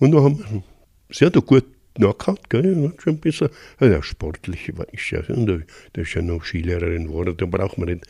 Und 0.00 0.12
dann 0.12 0.24
haben 0.24 0.38
wir, 0.38 0.62
sie 1.10 1.26
hat 1.26 1.46
gut 1.46 1.66
nachgehauen, 1.98 2.38
gell, 2.48 2.92
schon 2.98 3.14
ein 3.14 3.20
bisschen, 3.20 3.50
ja, 3.80 4.02
sportlich 4.02 4.76
war 4.76 4.86
ich 4.92 5.10
ja, 5.10 5.20
und 5.28 5.46
da 5.46 6.00
ist 6.00 6.14
ja 6.14 6.22
noch 6.22 6.44
Skilehrerin 6.44 7.06
geworden, 7.06 7.36
da 7.36 7.46
braucht 7.46 7.78
man 7.78 7.88
nicht 7.88 8.06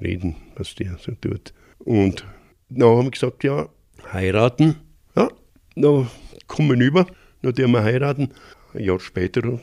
reden, 0.00 0.36
was 0.56 0.74
die 0.74 0.90
so 0.98 1.12
tut. 1.12 1.54
Und 1.78 2.24
dann 2.68 2.88
haben 2.88 3.04
wir 3.04 3.10
gesagt, 3.10 3.44
ja, 3.44 3.68
heiraten, 4.12 4.76
ja, 5.16 5.28
dann 5.74 6.10
kommen 6.46 6.78
wir 6.78 6.86
über, 6.86 7.06
dann 7.42 7.54
dürfen 7.54 7.72
wir 7.72 7.82
heiraten, 7.82 8.32
ein 8.74 8.84
Jahr 8.84 9.00
später, 9.00 9.58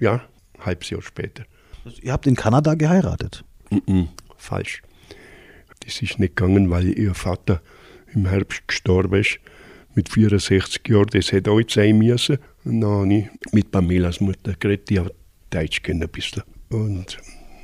ja, 0.00 0.22
ein 0.58 0.64
halbes 0.66 0.90
Jahr 0.90 1.02
später. 1.02 1.44
Also 1.84 2.02
ihr 2.02 2.12
habt 2.12 2.26
in 2.26 2.34
Kanada 2.34 2.74
geheiratet? 2.74 3.44
Mm 3.70 3.76
-mm, 3.76 4.08
falsch. 4.36 4.82
Das 5.84 6.02
ist 6.02 6.18
nicht 6.18 6.34
gegangen, 6.34 6.70
weil 6.70 6.98
ihr 6.98 7.14
Vater 7.14 7.62
im 8.12 8.26
Herbst 8.26 8.66
gestorben 8.66 9.20
ist 9.20 9.38
mit 9.96 10.10
64 10.10 10.86
Jahren, 10.88 11.08
das 11.10 11.32
hätte 11.32 11.50
alt 11.50 11.70
sein 11.70 11.98
müssen. 11.98 12.38
Und 12.64 12.82
dann 12.82 13.00
habe 13.00 13.14
ich 13.14 13.52
mit 13.52 13.70
Pamelas 13.70 14.20
Mutter 14.20 14.54
geredet, 14.54 14.90
die 14.90 15.00
hat 15.00 15.14
Deutsch 15.50 15.82
kennen 15.82 16.02
ein 16.02 16.08
bisschen. 16.08 16.42
Und 16.68 17.18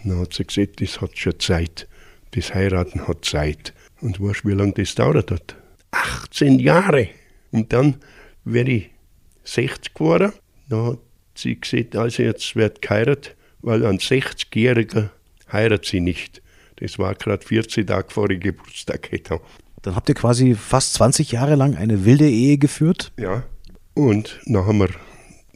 dann 0.05 0.21
hat 0.21 0.33
sie 0.33 0.45
gesagt, 0.45 0.81
das 0.81 1.01
hat 1.01 1.17
schon 1.17 1.39
Zeit. 1.39 1.87
Das 2.33 2.55
Heiraten 2.55 3.07
hat 3.07 3.25
Zeit. 3.25 3.75
Und 4.01 4.21
weißt 4.21 4.45
du, 4.45 4.49
wie 4.49 4.55
lange 4.55 4.73
das 4.73 4.95
dauert 4.95 5.31
hat? 5.31 5.57
18 5.91 6.59
Jahre. 6.59 7.09
Und 7.51 7.73
dann 7.73 7.97
wäre 8.45 8.71
ich 8.71 8.91
60 9.45 9.95
geworden. 9.95 10.33
Dann 10.69 10.93
hat 10.93 10.99
sie 11.35 11.61
gesagt, 11.61 11.97
also 11.97 12.23
jetzt 12.23 12.57
wird 12.57 12.81
geheiratet, 12.81 13.37
weil 13.61 13.85
ein 13.85 13.99
60-Jähriger 13.99 15.11
heiratet 15.53 15.87
sie 15.87 16.01
nicht. 16.01 16.41
Das 16.77 16.99
war 16.99 17.15
gerade 17.15 17.47
14 17.47 17.87
Tage 17.87 18.11
vor 18.11 18.31
ich 18.31 18.41
Geburtstag. 18.41 19.11
Dann 19.83 19.97
habt 19.97 20.09
ihr 20.09 20.15
quasi 20.15 20.55
fast 20.55 20.95
20 20.95 21.33
Jahre 21.33 21.57
lang 21.57 21.77
eine 21.77 22.05
wilde 22.05 22.29
Ehe 22.29 22.57
geführt? 22.57 23.13
Ja. 23.19 23.43
Und 23.95 24.41
dann 24.47 24.65
haben 24.65 24.79
wir 24.79 24.91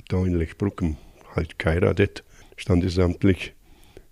da 0.08 0.18
in 0.18 0.34
Lechbrucken 0.34 0.96
halt 1.34 1.58
geheiratet, 1.58 2.24
standesamtlich. 2.56 3.54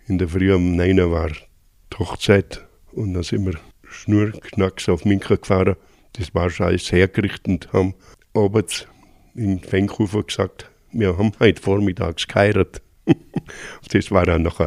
In 0.06 0.18
der 0.18 0.28
Früh 0.28 0.54
um 0.54 0.76
9 0.76 1.00
Uhr 1.00 1.10
war 1.10 1.28
die 1.28 1.98
Hochzeit 1.98 2.66
und 2.92 3.14
dann 3.14 3.22
sind 3.22 3.44
wir 3.46 3.58
schnurknacks 3.88 4.88
auf 4.88 5.04
Minka 5.04 5.34
gefahren. 5.36 5.76
Das 6.12 6.34
war 6.34 6.48
schon 6.50 6.66
alles 6.66 6.92
hergerichtet 6.92 7.46
und 7.46 7.72
haben 7.72 7.94
abends 8.34 8.86
in 9.34 9.60
Vancouver 9.70 10.22
gesagt, 10.22 10.70
wir 10.92 11.18
haben 11.18 11.32
heute 11.40 11.60
vormittags 11.60 12.28
geheiratet. 12.28 12.82
das 13.92 14.10
war 14.10 14.24
dann 14.24 14.42
noch 14.42 14.60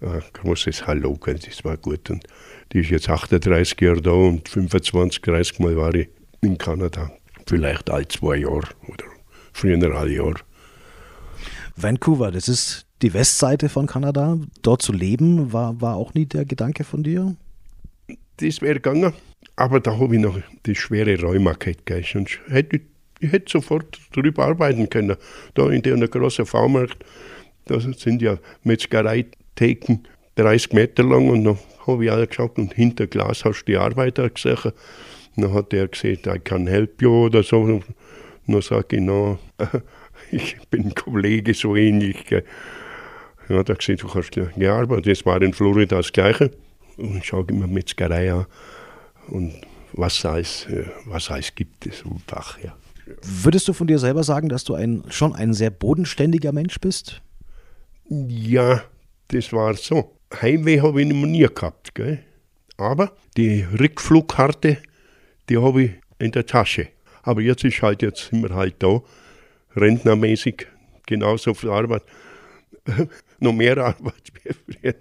ein, 0.00 0.08
ein 0.08 0.22
großes 0.32 0.86
Hallo, 0.86 1.18
das 1.24 1.64
war 1.64 1.76
gut. 1.76 2.10
Und 2.10 2.24
die 2.72 2.80
ist 2.80 2.90
jetzt 2.90 3.08
38 3.08 3.80
Jahre 3.80 4.02
da 4.02 4.10
und 4.10 4.48
25, 4.48 5.22
30 5.22 5.58
Mal 5.60 5.76
war 5.76 5.94
ich 5.94 6.08
in 6.40 6.58
Kanada. 6.58 7.10
Vielleicht 7.46 7.90
all 7.90 8.06
zwei 8.08 8.36
Jahre 8.36 8.68
oder 8.86 9.04
früher 9.52 9.96
all 9.96 10.10
Jahr. 10.10 10.34
Vancouver, 11.76 12.30
das 12.30 12.48
ist 12.48 12.86
die 13.02 13.14
Westseite 13.14 13.68
von 13.68 13.86
Kanada. 13.86 14.38
Dort 14.62 14.82
zu 14.82 14.92
leben, 14.92 15.52
war, 15.52 15.80
war 15.80 15.96
auch 15.96 16.14
nie 16.14 16.26
der 16.26 16.44
Gedanke 16.44 16.84
von 16.84 17.02
dir? 17.02 17.36
Das 18.38 18.60
wäre 18.60 18.74
gegangen, 18.74 19.12
aber 19.56 19.80
da 19.80 19.98
habe 19.98 20.14
ich 20.14 20.20
noch 20.20 20.38
die 20.66 20.74
schwere 20.74 21.20
Räumakeit 21.20 21.86
gehabt. 21.86 22.14
Und 22.14 22.38
hätte, 22.48 22.80
ich 23.20 23.32
hätte 23.32 23.50
sofort 23.50 23.98
drüber 24.12 24.44
arbeiten 24.46 24.88
können. 24.90 25.16
Da 25.54 25.68
in 25.70 25.82
der 25.82 26.08
großen 26.08 26.46
V-Markt, 26.46 27.04
da 27.66 27.80
sind 27.80 28.22
ja 28.22 28.38
Metzgereitheken 29.58 30.06
30 30.36 30.72
Meter 30.72 31.02
lang 31.02 31.28
und 31.28 31.42
noch 31.42 31.58
habe 31.86 32.04
ich 32.04 32.10
auch 32.10 32.26
geschaut 32.26 32.58
und 32.58 32.74
hinter 32.74 33.06
Glas 33.06 33.44
hast 33.44 33.62
du 33.62 33.72
die 33.72 33.76
Arbeiter 33.76 34.28
gesehen. 34.30 34.72
Dann 35.36 35.52
hat 35.52 35.72
er 35.72 35.88
gesagt, 35.88 36.26
I 36.26 36.38
can 36.38 36.66
help 36.66 37.02
you 37.02 37.26
oder 37.26 37.42
so. 37.42 37.60
Und 37.60 37.84
dann 38.46 38.62
sage 38.62 38.96
ich, 38.96 39.02
no, 39.02 39.38
ich 40.30 40.56
bin 40.70 40.86
ein 40.86 40.94
Kollege, 40.94 41.54
so 41.54 41.74
ähnlich. 41.74 42.24
Gell. 42.26 42.44
Dann 43.48 43.58
hat 43.58 43.68
er 43.68 43.76
gesagt, 43.76 44.02
du 44.02 44.08
kannst 44.08 44.32
gearbeitet. 44.32 45.06
Das 45.06 45.26
war 45.26 45.40
in 45.42 45.52
Florida 45.52 45.96
das 45.96 46.12
Gleiche. 46.12 46.50
Und 46.96 47.18
ich 47.18 47.26
schaue 47.26 47.46
immer 47.48 47.66
Metzgerei 47.66 48.32
an 48.32 48.46
und 49.28 49.54
was 49.92 50.24
es, 50.24 50.66
was 51.06 51.30
es 51.30 51.54
gibt, 51.54 51.86
ist 51.86 52.04
einfach, 52.04 52.58
ja. 52.62 52.74
Würdest 53.22 53.66
du 53.66 53.72
von 53.72 53.86
dir 53.86 53.98
selber 53.98 54.22
sagen, 54.22 54.48
dass 54.48 54.64
du 54.64 54.74
ein, 54.74 55.02
schon 55.08 55.34
ein 55.34 55.54
sehr 55.54 55.70
bodenständiger 55.70 56.52
Mensch 56.52 56.78
bist? 56.78 57.22
Ja, 58.08 58.82
das 59.28 59.52
war 59.52 59.74
so. 59.74 60.18
Heimweh 60.42 60.80
habe 60.80 61.02
ich 61.02 61.08
nie 61.08 61.46
gehabt. 61.46 61.94
Gell? 61.94 62.24
Aber 62.76 63.12
die 63.36 63.62
Rückflugkarte, 63.78 64.78
die 65.48 65.58
habe 65.58 65.82
ich 65.82 65.90
in 66.18 66.32
der 66.32 66.46
Tasche. 66.46 66.88
Aber 67.22 67.40
jetzt 67.40 67.64
ist 67.64 67.82
halt, 67.82 68.02
jetzt 68.02 68.28
sind 68.28 68.42
wir 68.42 68.54
halt 68.54 68.76
da, 68.78 69.02
rentnermäßig, 69.76 70.66
genauso 71.06 71.54
viel 71.54 71.70
Arbeit, 71.70 72.02
noch 73.38 73.52
mehr 73.52 73.78
Arbeit 73.78 74.32
wie 74.34 74.52
früher. 74.52 74.94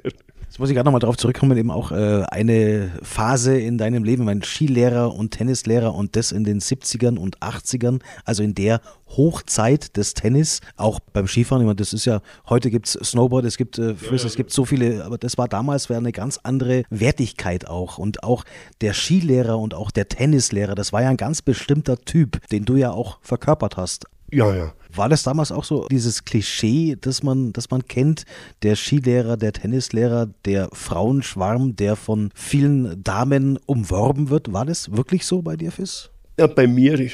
Jetzt 0.48 0.60
muss 0.60 0.70
ich 0.70 0.76
gerade 0.76 0.86
nochmal 0.86 1.02
darauf 1.02 1.18
zurückkommen, 1.18 1.58
eben 1.58 1.70
auch 1.70 1.92
äh, 1.92 2.24
eine 2.32 2.90
Phase 3.04 3.60
in 3.60 3.78
deinem 3.78 4.04
Leben, 4.04 4.24
mein 4.24 4.42
Skilehrer 4.42 5.14
und 5.14 5.32
Tennislehrer 5.32 5.94
und 5.94 6.16
das 6.16 6.32
in 6.32 6.46
den 6.46 6.62
70ern 6.62 7.18
und 7.18 7.40
80ern, 7.40 8.00
also 8.24 8.44
in 8.44 8.56
der 8.56 8.82
Hochzeit 9.10 9.98
des 9.98 10.14
Tennis, 10.14 10.62
auch 10.78 11.00
beim 11.12 11.28
Skifahren. 11.28 11.62
Ich 11.62 11.68
meine, 11.68 11.76
das 11.76 11.94
ist 11.94 12.06
ja, 12.06 12.22
heute 12.48 12.72
gibt 12.72 12.88
es 12.88 12.94
Snowboard, 12.94 13.46
es 13.46 13.58
gibt 13.58 13.78
äh, 13.78 13.94
ja. 13.94 14.14
es 14.14 14.36
gibt 14.36 14.52
so 14.52 14.66
viele, 14.66 15.04
aber 15.06 15.18
das 15.18 15.38
war 15.38 15.48
damals 15.48 15.90
war 15.90 15.98
eine 15.98 16.14
ganz 16.14 16.40
andere 16.42 16.84
Wertigkeit 16.90 17.68
auch. 17.68 17.98
Und 17.98 18.24
auch 18.24 18.44
der 18.82 18.94
Skilehrer 18.94 19.60
und 19.60 19.74
auch 19.74 19.92
der 19.92 20.08
Tennislehrer, 20.08 20.76
das 20.76 20.94
war 20.94 21.02
ja 21.02 21.10
ein 21.10 21.18
ganz 21.18 21.42
bestimmter 21.42 21.98
Typ, 21.98 22.40
den 22.50 22.66
du 22.66 22.78
ja 22.78 22.92
auch 22.92 23.20
verkörpert 23.22 23.78
hast. 23.78 24.06
Ja, 24.32 24.54
ja. 24.56 24.74
War 24.98 25.10
das 25.10 25.24
damals 25.24 25.52
auch 25.52 25.64
so 25.64 25.88
dieses 25.90 26.26
Klischee, 26.26 26.98
das 27.00 27.24
man, 27.24 27.54
das 27.54 27.70
man 27.70 27.88
kennt? 27.88 28.26
Der 28.64 28.76
Skilehrer, 28.76 29.38
der 29.38 29.54
Tennislehrer, 29.54 30.28
der 30.46 30.70
Frauenschwarm, 30.74 31.76
der 31.76 31.96
von 31.96 32.32
vielen 32.34 33.04
Damen 33.04 33.58
umworben 33.66 34.30
wird. 34.30 34.52
War 34.52 34.66
das 34.66 34.92
wirklich 34.96 35.26
so 35.26 35.42
bei 35.42 35.56
dir, 35.56 35.72
Fiss? 35.72 36.10
Ja, 36.40 36.48
bei 36.48 36.68
mir 36.68 37.10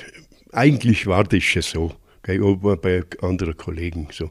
eigentlich 0.52 1.08
war 1.08 1.24
das 1.24 1.44
schon 1.44 1.62
so, 1.62 1.92
auch 2.42 2.76
bei 2.78 3.04
anderen 3.22 3.58
Kollegen 3.58 4.08
so. 4.12 4.30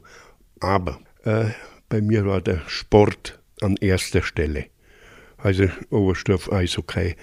Aber 0.59 0.99
äh, 1.23 1.45
bei 1.89 2.01
mir 2.01 2.25
war 2.25 2.41
der 2.41 2.61
Sport 2.67 3.39
an 3.61 3.75
erster 3.77 4.23
Stelle. 4.23 4.65
Also 5.37 5.67
Oberstoff, 5.89 6.51
Eishockey. 6.51 7.15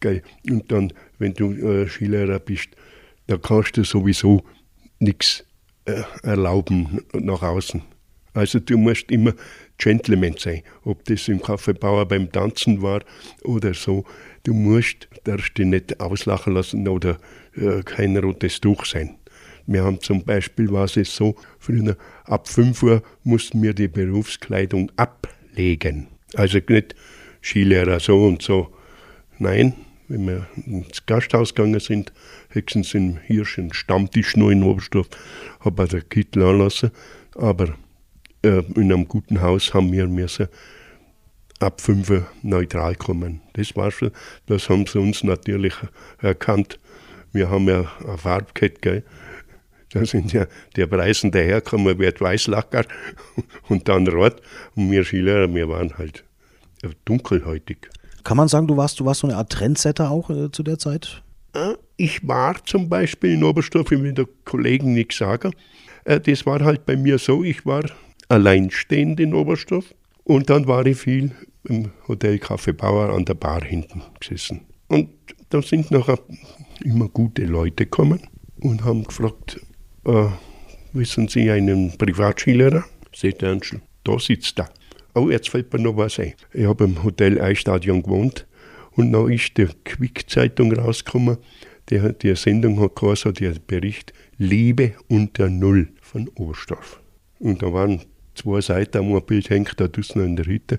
Gell. 0.00 0.22
Und 0.48 0.70
dann, 0.70 0.92
wenn 1.18 1.34
du 1.34 1.52
äh, 1.52 1.88
Skilehrer 1.88 2.38
bist, 2.38 2.68
da 3.26 3.38
kannst 3.38 3.76
du 3.76 3.84
sowieso 3.84 4.44
nichts 5.00 5.44
erlauben 6.22 7.00
nach 7.12 7.42
außen. 7.42 7.82
Also 8.34 8.60
du 8.60 8.78
musst 8.78 9.10
immer 9.10 9.32
Gentleman 9.78 10.36
sein, 10.38 10.62
ob 10.84 11.04
das 11.06 11.28
im 11.28 11.42
Kaffeebauer 11.42 12.06
beim 12.06 12.30
Tanzen 12.30 12.82
war 12.82 13.00
oder 13.42 13.74
so. 13.74 14.04
Du 14.44 14.54
musst, 14.54 15.08
darfst 15.24 15.58
dich 15.58 15.66
nicht 15.66 16.00
auslachen 16.00 16.54
lassen 16.54 16.86
oder 16.86 17.18
äh, 17.56 17.82
kein 17.82 18.16
rotes 18.16 18.60
Tuch 18.60 18.84
sein. 18.84 19.16
Wir 19.66 19.84
haben 19.84 20.00
zum 20.00 20.24
Beispiel, 20.24 20.70
war 20.70 20.84
es 20.84 21.14
so, 21.14 21.36
früher 21.58 21.96
ab 22.24 22.48
5 22.48 22.82
Uhr 22.82 23.02
mussten 23.22 23.62
wir 23.62 23.74
die 23.74 23.88
Berufskleidung 23.88 24.90
ablegen. 24.96 26.08
Also 26.34 26.58
nicht 26.68 26.94
Skilehrer 27.42 28.00
so 28.00 28.24
und 28.24 28.42
so. 28.42 28.72
Nein, 29.38 29.74
wenn 30.08 30.26
wir 30.26 30.46
ins 30.66 31.04
Gasthaus 31.06 31.54
gegangen 31.54 31.80
sind, 31.80 32.12
höchstens 32.50 32.94
im 32.94 33.18
Hirsch 33.18 33.58
einen 33.58 33.72
Stammtisch 33.72 34.36
noch 34.36 34.50
in 34.50 34.62
Oberstdorf, 34.62 35.08
habe 35.60 35.84
ich 35.84 35.90
den 35.90 36.08
Kittel 36.08 36.42
anlassen. 36.42 36.90
Aber 37.34 37.76
äh, 38.42 38.62
in 38.74 38.92
einem 38.92 39.06
guten 39.06 39.40
Haus 39.40 39.74
haben 39.74 39.92
wir 39.92 40.06
müssen 40.06 40.48
ab 41.60 41.80
5 41.80 42.10
Uhr 42.10 42.26
neutral 42.42 42.94
kommen. 42.94 43.40
Das 43.54 43.74
war 43.76 43.90
schon, 43.90 44.10
das 44.46 44.68
haben 44.68 44.86
sie 44.86 44.98
uns 44.98 45.24
natürlich 45.24 45.74
erkannt. 46.20 46.78
Wir 47.32 47.50
haben 47.50 47.68
ja 47.68 47.90
eine 48.06 48.18
Farbkette, 48.18 48.80
gell? 48.80 49.04
Da 49.90 50.04
sind 50.04 50.34
ja 50.34 50.46
der 50.76 50.86
Preisen 50.86 51.30
daherkommen, 51.30 51.98
wird 51.98 52.20
Weißlacker 52.20 52.84
und 53.68 53.88
dann 53.88 54.06
Rot. 54.06 54.40
Und 54.74 54.90
wir 54.90 55.04
Schüler, 55.04 55.52
wir 55.52 55.68
waren 55.68 55.96
halt 55.96 56.24
dunkelhäutig. 57.06 57.88
Kann 58.28 58.36
man 58.36 58.48
sagen, 58.48 58.66
du 58.66 58.76
warst, 58.76 59.00
du 59.00 59.06
warst 59.06 59.20
so 59.20 59.26
eine 59.26 59.38
Art 59.38 59.50
Trendsetter 59.50 60.10
auch 60.10 60.28
äh, 60.28 60.52
zu 60.52 60.62
der 60.62 60.78
Zeit? 60.78 61.22
Äh, 61.54 61.72
ich 61.96 62.28
war 62.28 62.62
zum 62.62 62.90
Beispiel 62.90 63.32
in 63.32 63.42
Oberstdorf, 63.42 63.90
ich 63.90 64.02
will 64.02 64.12
der 64.12 64.26
Kollegen 64.44 64.92
nichts 64.92 65.16
sagen. 65.16 65.54
Äh, 66.04 66.20
das 66.20 66.44
war 66.44 66.60
halt 66.60 66.84
bei 66.84 66.94
mir 66.94 67.16
so, 67.16 67.42
ich 67.42 67.64
war 67.64 67.84
alleinstehend 68.28 69.18
in 69.18 69.32
Oberstdorf 69.32 69.94
und 70.24 70.50
dann 70.50 70.66
war 70.66 70.84
ich 70.84 70.98
viel 70.98 71.32
im 71.64 71.90
Hotel 72.06 72.34
Café 72.34 72.74
Bauer 72.74 73.14
an 73.14 73.24
der 73.24 73.32
Bar 73.32 73.64
hinten 73.64 74.02
gesessen. 74.20 74.60
Und 74.88 75.08
da 75.48 75.62
sind 75.62 75.90
nachher 75.90 76.18
immer 76.84 77.08
gute 77.08 77.46
Leute 77.46 77.86
gekommen 77.86 78.20
und 78.60 78.84
haben 78.84 79.04
gefragt, 79.04 79.58
äh, 80.04 80.26
wissen 80.92 81.28
Sie 81.28 81.50
einen 81.50 81.96
Privatskilehrer? 81.96 82.84
Seht 83.16 83.40
ihr, 83.40 83.58
da 84.04 84.18
sitzt 84.18 84.58
er. 84.58 84.68
Oh, 85.14 85.30
jetzt 85.30 85.48
fällt 85.48 85.72
mir 85.72 85.80
noch 85.80 85.96
was 85.96 86.18
ein. 86.18 86.34
Ich 86.52 86.66
habe 86.66 86.84
im 86.84 87.02
Hotel 87.02 87.40
Eistadion 87.40 88.02
gewohnt 88.02 88.46
und 88.92 89.12
dann 89.12 89.30
ist 89.30 89.56
die 89.56 89.68
Quick-Zeitung 89.84 90.72
rausgekommen. 90.72 91.38
Die, 91.90 92.00
die 92.20 92.34
Sendung 92.36 92.80
hat 92.80 92.96
geheißen, 92.96 93.32
der 93.34 93.54
Bericht 93.66 94.12
Liebe 94.36 94.92
unter 95.08 95.48
Null 95.48 95.88
von 96.00 96.28
Oberstdorf. 96.36 97.00
Und 97.38 97.62
da 97.62 97.72
waren 97.72 98.02
zwei 98.34 98.60
Seiten, 98.60 99.08
wo 99.08 99.16
ein 99.16 99.24
Bild 99.24 99.50
hängt, 99.50 99.80
da 99.80 99.88
draußen 99.88 100.22
in 100.24 100.36
der 100.36 100.46
Hütte. 100.46 100.78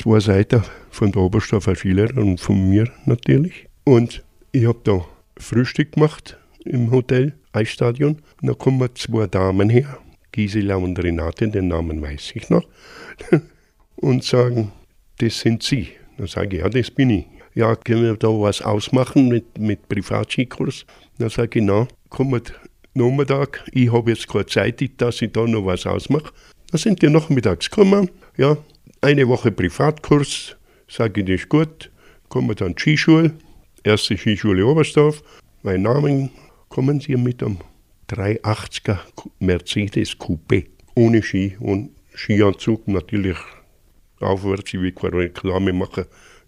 Zwei 0.00 0.20
Seiten 0.20 0.62
von 0.90 1.12
der 1.12 1.22
Oberstdorfer 1.22 1.74
Skilehrer 1.74 2.18
und 2.18 2.40
von 2.40 2.68
mir 2.68 2.90
natürlich. 3.06 3.66
Und 3.84 4.24
ich 4.52 4.66
habe 4.66 4.80
da 4.84 5.04
Frühstück 5.36 5.92
gemacht 5.92 6.38
im 6.64 6.90
Hotel 6.90 7.34
Eisstadion. 7.52 8.22
Und 8.40 8.48
da 8.48 8.54
kommen 8.54 8.88
zwei 8.94 9.26
Damen 9.26 9.68
her, 9.68 9.98
Gisela 10.32 10.76
und 10.76 10.98
Renate, 11.02 11.48
den 11.48 11.68
Namen 11.68 12.02
weiß 12.02 12.32
ich 12.34 12.50
noch, 12.50 12.64
und 13.96 14.24
sagen, 14.24 14.72
das 15.18 15.40
sind 15.40 15.62
Sie. 15.62 15.88
Dann 16.16 16.26
sage 16.26 16.56
ich, 16.56 16.62
ja, 16.62 16.68
das 16.68 16.90
bin 16.90 17.10
ich. 17.10 17.26
Ja, 17.54 17.76
können 17.76 18.02
wir 18.02 18.16
da 18.16 18.28
was 18.28 18.62
ausmachen 18.62 19.28
mit, 19.28 19.58
mit 19.58 19.88
Privatskikurs? 19.88 20.86
Dann 21.18 21.30
sage 21.30 21.60
ich, 21.60 21.64
na, 21.64 21.86
kommt 22.08 22.52
Nachmittag, 22.94 23.64
ich 23.72 23.92
habe 23.92 24.10
jetzt 24.10 24.28
keine 24.28 24.46
Zeit, 24.46 24.80
dass 24.98 25.20
ich 25.20 25.32
da 25.32 25.46
noch 25.46 25.66
was 25.66 25.86
ausmache. 25.86 26.32
Dann 26.70 26.78
sind 26.78 27.02
die 27.02 27.10
nachmittags 27.10 27.68
gekommen, 27.68 28.08
ja, 28.36 28.56
eine 29.00 29.26
Woche 29.28 29.50
Privatkurs, 29.50 30.56
sage 30.88 31.20
ich, 31.20 31.26
das 31.26 31.34
ist 31.42 31.48
gut, 31.48 31.90
kommen 32.28 32.54
dann 32.54 32.76
Skischule, 32.78 33.32
erste 33.82 34.16
Skischule 34.16 34.64
Oberstdorf, 34.64 35.22
mein 35.62 35.82
Name, 35.82 36.30
kommen 36.68 37.00
Sie 37.00 37.16
mit 37.16 37.42
einem 37.42 37.58
380er 38.08 38.98
Mercedes 39.40 40.16
Coupé, 40.18 40.66
ohne 40.94 41.22
Ski 41.22 41.56
und 41.58 41.90
Skianzug, 42.14 42.88
natürlich 42.88 43.38
aufwärts, 44.20 44.72
ich 44.72 44.80
will 44.80 44.92
keine 44.92 45.16
Reklame 45.18 45.72
machen 45.72 46.04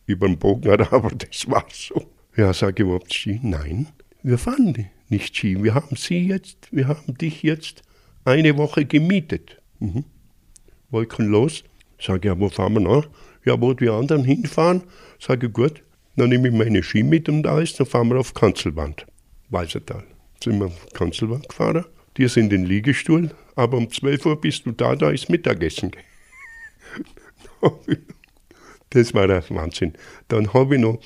über 0.07 0.26
den 0.26 0.38
Bogen, 0.38 0.70
aber 0.90 1.11
das 1.11 1.48
war 1.50 1.66
so. 1.70 2.07
Ja, 2.37 2.52
sage 2.52 2.74
ich 2.76 2.81
überhaupt 2.81 3.12
Ski? 3.12 3.40
Nein, 3.42 3.88
wir 4.22 4.38
fahren 4.38 4.88
nicht 5.09 5.37
Ski. 5.37 5.62
Wir 5.62 5.74
haben 5.74 5.96
Sie 5.96 6.26
jetzt, 6.26 6.68
wir 6.70 6.88
haben 6.88 7.16
dich 7.18 7.42
jetzt 7.42 7.83
eine 8.24 8.57
Woche 8.57 8.85
gemietet. 8.85 9.61
Mhm. 9.79 10.05
Wolkenlos. 10.90 11.64
Sage 11.98 12.18
ich, 12.18 12.24
ja, 12.26 12.38
wo 12.38 12.48
fahren 12.48 12.74
wir 12.74 12.81
nach? 12.81 13.09
Ja, 13.44 13.61
wo 13.61 13.72
die 13.72 13.88
anderen 13.88 14.24
hinfahren. 14.24 14.83
Sage 15.18 15.46
ich, 15.46 15.52
gut, 15.52 15.83
dann 16.16 16.29
nehme 16.29 16.48
ich 16.48 16.55
meine 16.55 16.83
Ski 16.83 17.02
mit 17.02 17.29
und 17.29 17.46
alles, 17.46 17.74
dann 17.74 17.87
fahren 17.87 18.09
wir 18.09 18.18
auf 18.18 18.35
Kanzelwand, 18.35 19.07
Weißertal. 19.50 20.05
Sind 20.42 20.59
wir 20.59 20.66
auf 20.66 20.87
Kanzelwand 20.92 21.48
gefahren. 21.48 21.85
Sind 22.18 22.44
in 22.44 22.48
den 22.48 22.64
Liegestuhl, 22.64 23.31
aber 23.57 23.76
um 23.76 23.90
12 23.90 24.26
Uhr 24.26 24.40
bist 24.40 24.64
du 24.64 24.72
da, 24.72 24.96
da 24.96 25.11
ist 25.11 25.29
Mittagessen. 25.29 25.92
das 28.90 29.12
war 29.12 29.26
der 29.26 29.44
Wahnsinn. 29.50 29.92
Dann 30.29 30.52
habe 30.55 30.76
ich 30.76 30.81
noch 30.81 30.98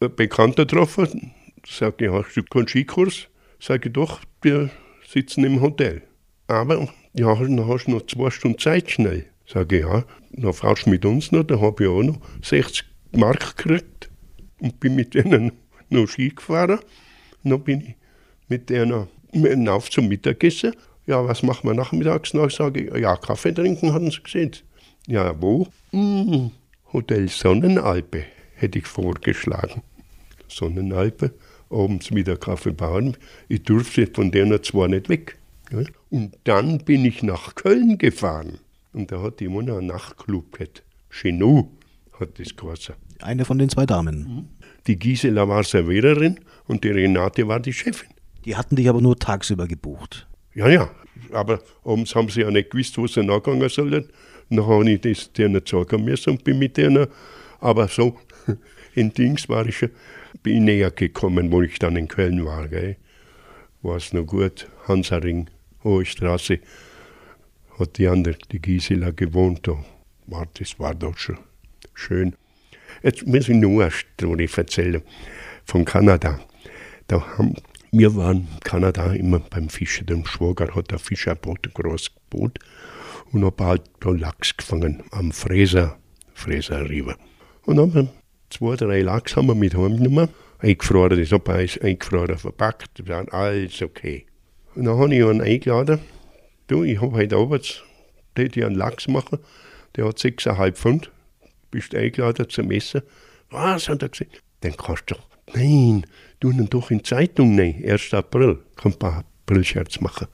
einen 0.00 0.14
Bekannten 0.14 0.56
getroffen, 0.56 1.34
sage 1.66 2.06
ich, 2.06 2.12
hast 2.12 2.36
du 2.36 2.42
keinen 2.44 2.68
Skikurs? 2.68 3.28
Sage 3.58 3.88
ich, 3.88 3.92
doch, 3.92 4.20
wir 4.42 4.70
sitzen 5.08 5.44
im 5.44 5.60
Hotel. 5.60 6.02
Aber, 6.46 6.88
ja, 7.14 7.34
dann 7.34 7.66
hast 7.66 7.86
du 7.86 7.92
noch 7.92 8.06
zwei 8.06 8.30
Stunden 8.30 8.58
Zeit 8.58 8.90
schnell. 8.90 9.26
Sage 9.46 9.78
ich, 9.78 9.84
ja, 9.84 10.04
dann 10.32 10.52
fahrst 10.52 10.86
du 10.86 10.90
mit 10.90 11.04
uns 11.04 11.32
noch, 11.32 11.44
da 11.44 11.60
habe 11.60 11.84
ich 11.84 11.90
auch 11.90 12.02
noch 12.02 12.20
60 12.42 12.84
Mark 13.12 13.56
gekriegt 13.56 14.10
und 14.60 14.80
bin 14.80 14.94
mit 14.94 15.14
denen 15.14 15.52
noch 15.88 16.06
Ski 16.06 16.30
gefahren. 16.30 16.80
dann 17.42 17.62
bin 17.62 17.80
ich 17.80 17.94
mit 18.48 18.70
denen 18.70 19.08
auf 19.68 19.90
zum 19.90 20.08
Mittagessen. 20.08 20.74
Ja, 21.06 21.26
was 21.26 21.42
machen 21.42 21.68
wir 21.68 21.74
nachmittags 21.74 22.34
noch? 22.34 22.50
Sage 22.50 22.84
ich, 22.84 23.00
ja, 23.00 23.16
Kaffee 23.16 23.52
trinken, 23.52 23.92
hatten 23.92 24.10
sie 24.10 24.22
gesehen. 24.22 24.52
Ja, 25.06 25.34
wo? 25.40 25.68
Hm, 25.90 26.50
Hotel 26.92 27.28
Sonnenalpe, 27.28 28.24
hätte 28.54 28.78
ich 28.78 28.86
vorgeschlagen. 28.86 29.82
Sonnenalpe, 30.48 31.32
abends 31.70 32.14
wieder 32.14 32.36
Kaffee 32.36 32.72
bauen. 32.72 33.16
Ich 33.48 33.62
durfte 33.64 34.06
von 34.06 34.30
der 34.30 34.62
zwar 34.62 34.88
nicht 34.88 35.08
weg. 35.08 35.36
Und 36.10 36.36
dann 36.44 36.78
bin 36.78 37.04
ich 37.04 37.22
nach 37.22 37.54
Köln 37.54 37.98
gefahren. 37.98 38.58
Und 38.92 39.10
da 39.10 39.20
hat 39.22 39.42
immer 39.42 39.62
noch 39.62 39.78
einen 39.78 39.88
Nachtclub 39.88 40.52
gehabt. 40.52 40.84
Chenou 41.10 41.70
hat 42.18 42.38
das 42.38 42.56
geheißen. 42.56 42.94
Eine 43.20 43.44
von 43.44 43.58
den 43.58 43.68
zwei 43.68 43.86
Damen. 43.86 44.48
Die 44.86 44.98
Gisela 44.98 45.48
war 45.48 45.64
Serviererin 45.64 46.40
und 46.66 46.84
die 46.84 46.90
Renate 46.90 47.48
war 47.48 47.60
die 47.60 47.72
Chefin. 47.72 48.13
Die 48.44 48.56
hatten 48.56 48.76
dich 48.76 48.88
aber 48.88 49.00
nur 49.00 49.18
tagsüber 49.18 49.66
gebucht. 49.66 50.26
Ja, 50.54 50.68
ja. 50.68 50.90
Aber 51.32 51.60
abends 51.84 52.14
haben 52.14 52.28
sie 52.28 52.42
ja 52.42 52.50
nicht 52.50 52.70
gewusst, 52.70 52.98
wo 52.98 53.06
sie 53.06 53.22
nachgehen 53.22 53.66
sollen. 53.68 54.08
Dann 54.50 54.66
habe 54.66 54.90
ich 54.90 55.00
das 55.00 55.32
denen 55.32 55.62
sagen 55.64 56.04
müssen 56.04 56.30
und 56.30 56.44
bin 56.44 56.58
mit 56.58 56.76
denen. 56.76 57.06
Aber 57.60 57.88
so 57.88 58.18
in 58.94 59.12
Dings 59.12 59.48
war 59.48 59.66
ich 59.66 59.88
bin 60.42 60.56
ich 60.56 60.60
näher 60.60 60.90
gekommen, 60.90 61.50
wo 61.50 61.62
ich 61.62 61.78
dann 61.78 61.96
in 61.96 62.08
Köln 62.08 62.44
war. 62.44 62.68
War 63.82 63.96
es 63.96 64.12
noch 64.12 64.26
gut. 64.26 64.68
Hansaring, 64.86 65.48
Hohe 65.82 66.04
Straße, 66.04 66.58
hat 67.78 67.98
die 67.98 68.08
andere, 68.08 68.36
die 68.50 68.60
Gisela, 68.60 69.10
gewohnt. 69.10 69.68
War, 70.26 70.46
das 70.54 70.78
war 70.78 70.94
doch 70.94 71.16
schon 71.16 71.38
schön. 71.94 72.36
Jetzt 73.02 73.26
muss 73.26 73.48
ich 73.48 73.56
nur 73.56 73.82
eine 73.82 73.90
Story 73.90 74.48
erzählen 74.54 75.02
von 75.64 75.84
Kanada. 75.84 76.40
Da 77.08 77.38
haben, 77.38 77.54
wir 77.96 78.16
waren 78.16 78.48
in 78.52 78.60
Kanada 78.60 79.12
immer 79.12 79.38
beim 79.38 79.68
Fischen. 79.68 80.06
Der 80.06 80.24
Schwager 80.24 80.74
hat 80.74 80.92
ein 80.92 80.98
Fischerboot, 80.98 81.66
ein 81.66 81.74
großes 81.74 82.10
Boot, 82.28 82.58
und 83.32 83.44
habe 83.44 83.64
halt 83.64 83.82
da 84.00 84.10
Lachs 84.10 84.56
gefangen 84.56 85.04
am 85.12 85.30
Fräser, 85.30 85.96
Fräser 86.34 86.88
River. 86.90 87.16
Und 87.66 87.76
dann 87.76 87.94
haben 87.94 88.06
wir 88.06 88.12
zwei, 88.50 88.74
drei 88.74 89.02
Lachs 89.02 89.36
haben 89.36 89.46
wir 89.46 89.54
mit 89.54 89.76
heimgenommen. 89.76 90.28
Eingefroren, 90.58 91.20
das 91.20 91.30
habe 91.30 91.62
ich 91.62 91.82
eingefroren 91.82 92.36
verpackt, 92.36 93.08
war 93.08 93.32
alles 93.32 93.80
okay. 93.80 94.26
Und 94.74 94.86
dann 94.86 94.98
habe 94.98 95.14
ich 95.14 95.24
einen 95.24 95.40
eingeladen. 95.40 96.00
Du, 96.66 96.82
ich 96.82 97.00
habe 97.00 97.12
heute 97.12 97.36
Abend, 97.36 97.84
der 98.36 98.66
einen 98.66 98.74
Lachs 98.74 99.06
machen, 99.06 99.38
der 99.94 100.06
hat 100.06 100.18
6,5 100.18 100.72
Pfund. 100.72 101.10
Bist 101.70 101.94
eingeladen 101.94 102.48
zum 102.48 102.70
Essen. 102.72 103.02
Was, 103.50 103.88
hat 103.88 104.02
er 104.02 104.08
gesagt. 104.08 104.42
Den 104.62 104.76
kannst 104.76 105.10
du 105.10 105.16
nein, 105.52 106.06
tun 106.40 106.58
ihn 106.58 106.70
doch 106.70 106.90
in 106.90 107.04
Zeitung, 107.04 107.54
nein, 107.54 107.82
1. 107.86 108.14
April, 108.14 108.60
kann 108.76 108.92
ein 108.92 108.98
paar 108.98 109.24
Aprilscherz 109.46 110.00
machen. 110.00 110.28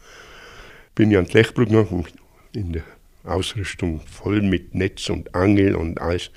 Bin 0.95 1.11
ich 1.11 1.19
an 1.19 1.27
die 1.27 1.33
Lechbrück 1.33 1.69
gegangen, 1.69 2.07
in 2.55 2.73
der 2.73 2.85
Ausrüstung 3.25 4.01
voll 4.07 4.43
mit 4.43 4.75
Netz 4.75 5.09
und 5.11 5.35
Angel 5.35 5.75
und 5.75 6.01
alles. 6.01 6.31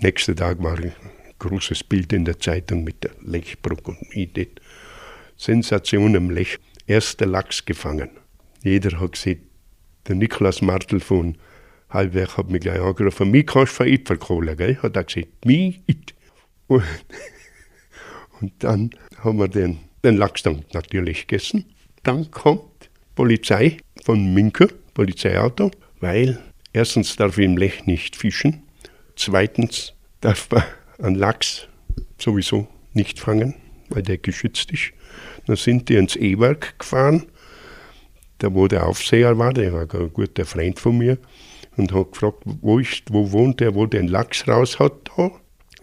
Nächsten 0.00 0.36
Tag 0.36 0.62
war 0.62 0.78
ein 0.78 0.92
großes 1.38 1.84
Bild 1.84 2.12
in 2.12 2.24
der 2.24 2.38
Zeitung 2.38 2.84
mit 2.84 3.04
der 3.04 3.12
Lechbrück 3.22 3.88
und 3.88 3.98
dort. 4.36 4.60
Sensation 5.36 6.14
im 6.14 6.30
Lech. 6.30 6.58
Erster 6.86 7.26
Lachs 7.26 7.64
gefangen. 7.64 8.10
Jeder 8.62 8.98
hat 8.98 9.12
gesehen, 9.12 9.48
der 10.06 10.16
Niklas 10.16 10.62
Martel 10.62 11.00
von 11.00 11.36
Halbwerk 11.90 12.36
hat 12.36 12.50
mich 12.50 12.62
gleich 12.62 12.80
angerufen, 12.80 13.30
mich 13.30 13.46
kannst 13.46 13.78
du 13.78 13.98
verkohlen, 14.04 14.56
gell? 14.56 14.76
Hat 14.82 14.96
er 14.96 15.04
gesagt, 15.04 15.44
mich. 15.44 15.80
Und, 16.66 16.82
und 18.40 18.52
dann 18.58 18.90
haben 19.22 19.38
wir 19.38 19.48
den, 19.48 19.78
den 20.04 20.16
Lachs 20.16 20.42
dann 20.42 20.64
natürlich 20.72 21.26
gegessen. 21.26 21.64
Dann 22.02 22.30
kommt 22.30 22.90
Polizei 23.14 23.78
von 24.04 24.32
Minke, 24.32 24.68
Polizeiauto, 24.94 25.70
weil 26.00 26.38
erstens 26.72 27.16
darf 27.16 27.38
ich 27.38 27.44
im 27.44 27.56
Lech 27.56 27.86
nicht 27.86 28.16
fischen, 28.16 28.62
zweitens 29.16 29.94
darf 30.20 30.48
man 30.50 30.62
einen 30.98 31.16
Lachs 31.16 31.68
sowieso 32.18 32.68
nicht 32.94 33.18
fangen, 33.18 33.54
weil 33.88 34.02
der 34.02 34.18
geschützt 34.18 34.70
ist. 34.72 34.92
Dann 35.46 35.56
sind 35.56 35.88
die 35.88 35.96
ins 35.96 36.16
E-Werk 36.16 36.78
gefahren, 36.78 37.26
da 38.38 38.52
wo 38.54 38.68
der 38.68 38.86
Aufseher 38.86 39.38
war, 39.38 39.52
der 39.52 39.72
war 39.72 39.82
ein 39.82 40.12
guter 40.12 40.44
Freund 40.44 40.78
von 40.78 40.98
mir, 40.98 41.18
und 41.76 41.92
hat 41.92 42.12
gefragt, 42.12 42.42
wo, 42.44 42.78
ist, 42.78 43.04
wo 43.12 43.30
wohnt 43.32 43.60
der, 43.60 43.74
wo 43.74 43.86
den 43.86 44.08
Lachs 44.08 44.46
raus 44.46 44.78
hat 44.78 45.10
da. 45.16 45.30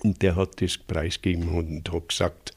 Und 0.06 0.22
der 0.22 0.36
hat 0.36 0.62
das 0.62 0.78
preisgegeben 0.78 1.50
und 1.50 1.92
hat 1.92 2.10
gesagt, 2.10 2.54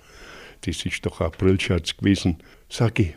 das 0.66 0.84
ist 0.84 1.06
doch 1.06 1.22
ein 1.22 1.28
Aprilscherz 1.28 1.96
gewesen. 1.96 2.36
Sag 2.68 2.98
ich, 2.98 3.14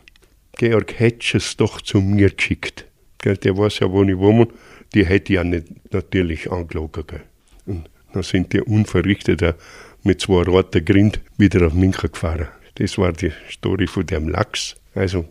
Georg, 0.53 0.97
hättest 0.97 1.35
es 1.35 1.57
doch 1.57 1.81
zu 1.81 1.99
mir 1.99 2.29
geschickt. 2.29 2.85
Gell, 3.17 3.35
der 3.35 3.57
weiß 3.57 3.79
ja, 3.79 3.91
wo 3.91 4.03
ich 4.03 4.17
wohne. 4.17 4.47
Die 4.93 5.05
hätte 5.05 5.33
ich 5.33 5.35
ja 5.35 5.43
nicht 5.43 5.67
natürlich 5.91 6.49
angelogen. 6.49 7.03
Gell. 7.07 7.23
Und 7.65 7.89
dann 8.13 8.23
sind 8.23 8.53
die 8.53 8.61
unverrichteter 8.61 9.55
mit 10.03 10.21
zwei 10.21 10.43
roten 10.43 10.85
Grind 10.85 11.19
wieder 11.37 11.67
auf 11.67 11.73
Minken 11.73 12.09
gefahren. 12.09 12.47
Das 12.75 12.97
war 12.97 13.11
die 13.11 13.33
Story 13.49 13.85
von 13.85 14.05
dem 14.05 14.29
Lachs. 14.29 14.77
Also, 14.95 15.25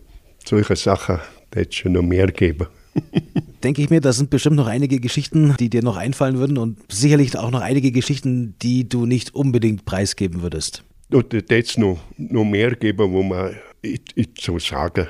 solche 0.45 0.75
Sachen 0.75 1.19
hätte 1.51 1.69
es 1.69 1.75
schon 1.75 1.93
noch 1.93 2.03
mehr 2.03 2.27
geben. 2.27 2.67
Denke 3.63 3.81
ich 3.81 3.89
mir, 3.89 4.01
da 4.01 4.11
sind 4.11 4.29
bestimmt 4.29 4.55
noch 4.55 4.67
einige 4.67 4.99
Geschichten, 4.99 5.55
die 5.59 5.69
dir 5.69 5.83
noch 5.83 5.97
einfallen 5.97 6.37
würden 6.37 6.57
und 6.57 6.79
sicherlich 6.91 7.37
auch 7.37 7.51
noch 7.51 7.61
einige 7.61 7.91
Geschichten, 7.91 8.55
die 8.61 8.89
du 8.89 9.05
nicht 9.05 9.35
unbedingt 9.35 9.85
preisgeben 9.85 10.41
würdest. 10.41 10.83
Und 11.11 11.33
da 11.33 11.55
es 11.55 11.77
noch, 11.77 11.99
noch 12.17 12.45
mehr 12.45 12.75
geben, 12.75 13.11
wo 13.11 13.21
man 13.21 13.55
ich, 13.81 14.01
ich 14.15 14.29
so 14.39 14.57
sagen 14.59 15.07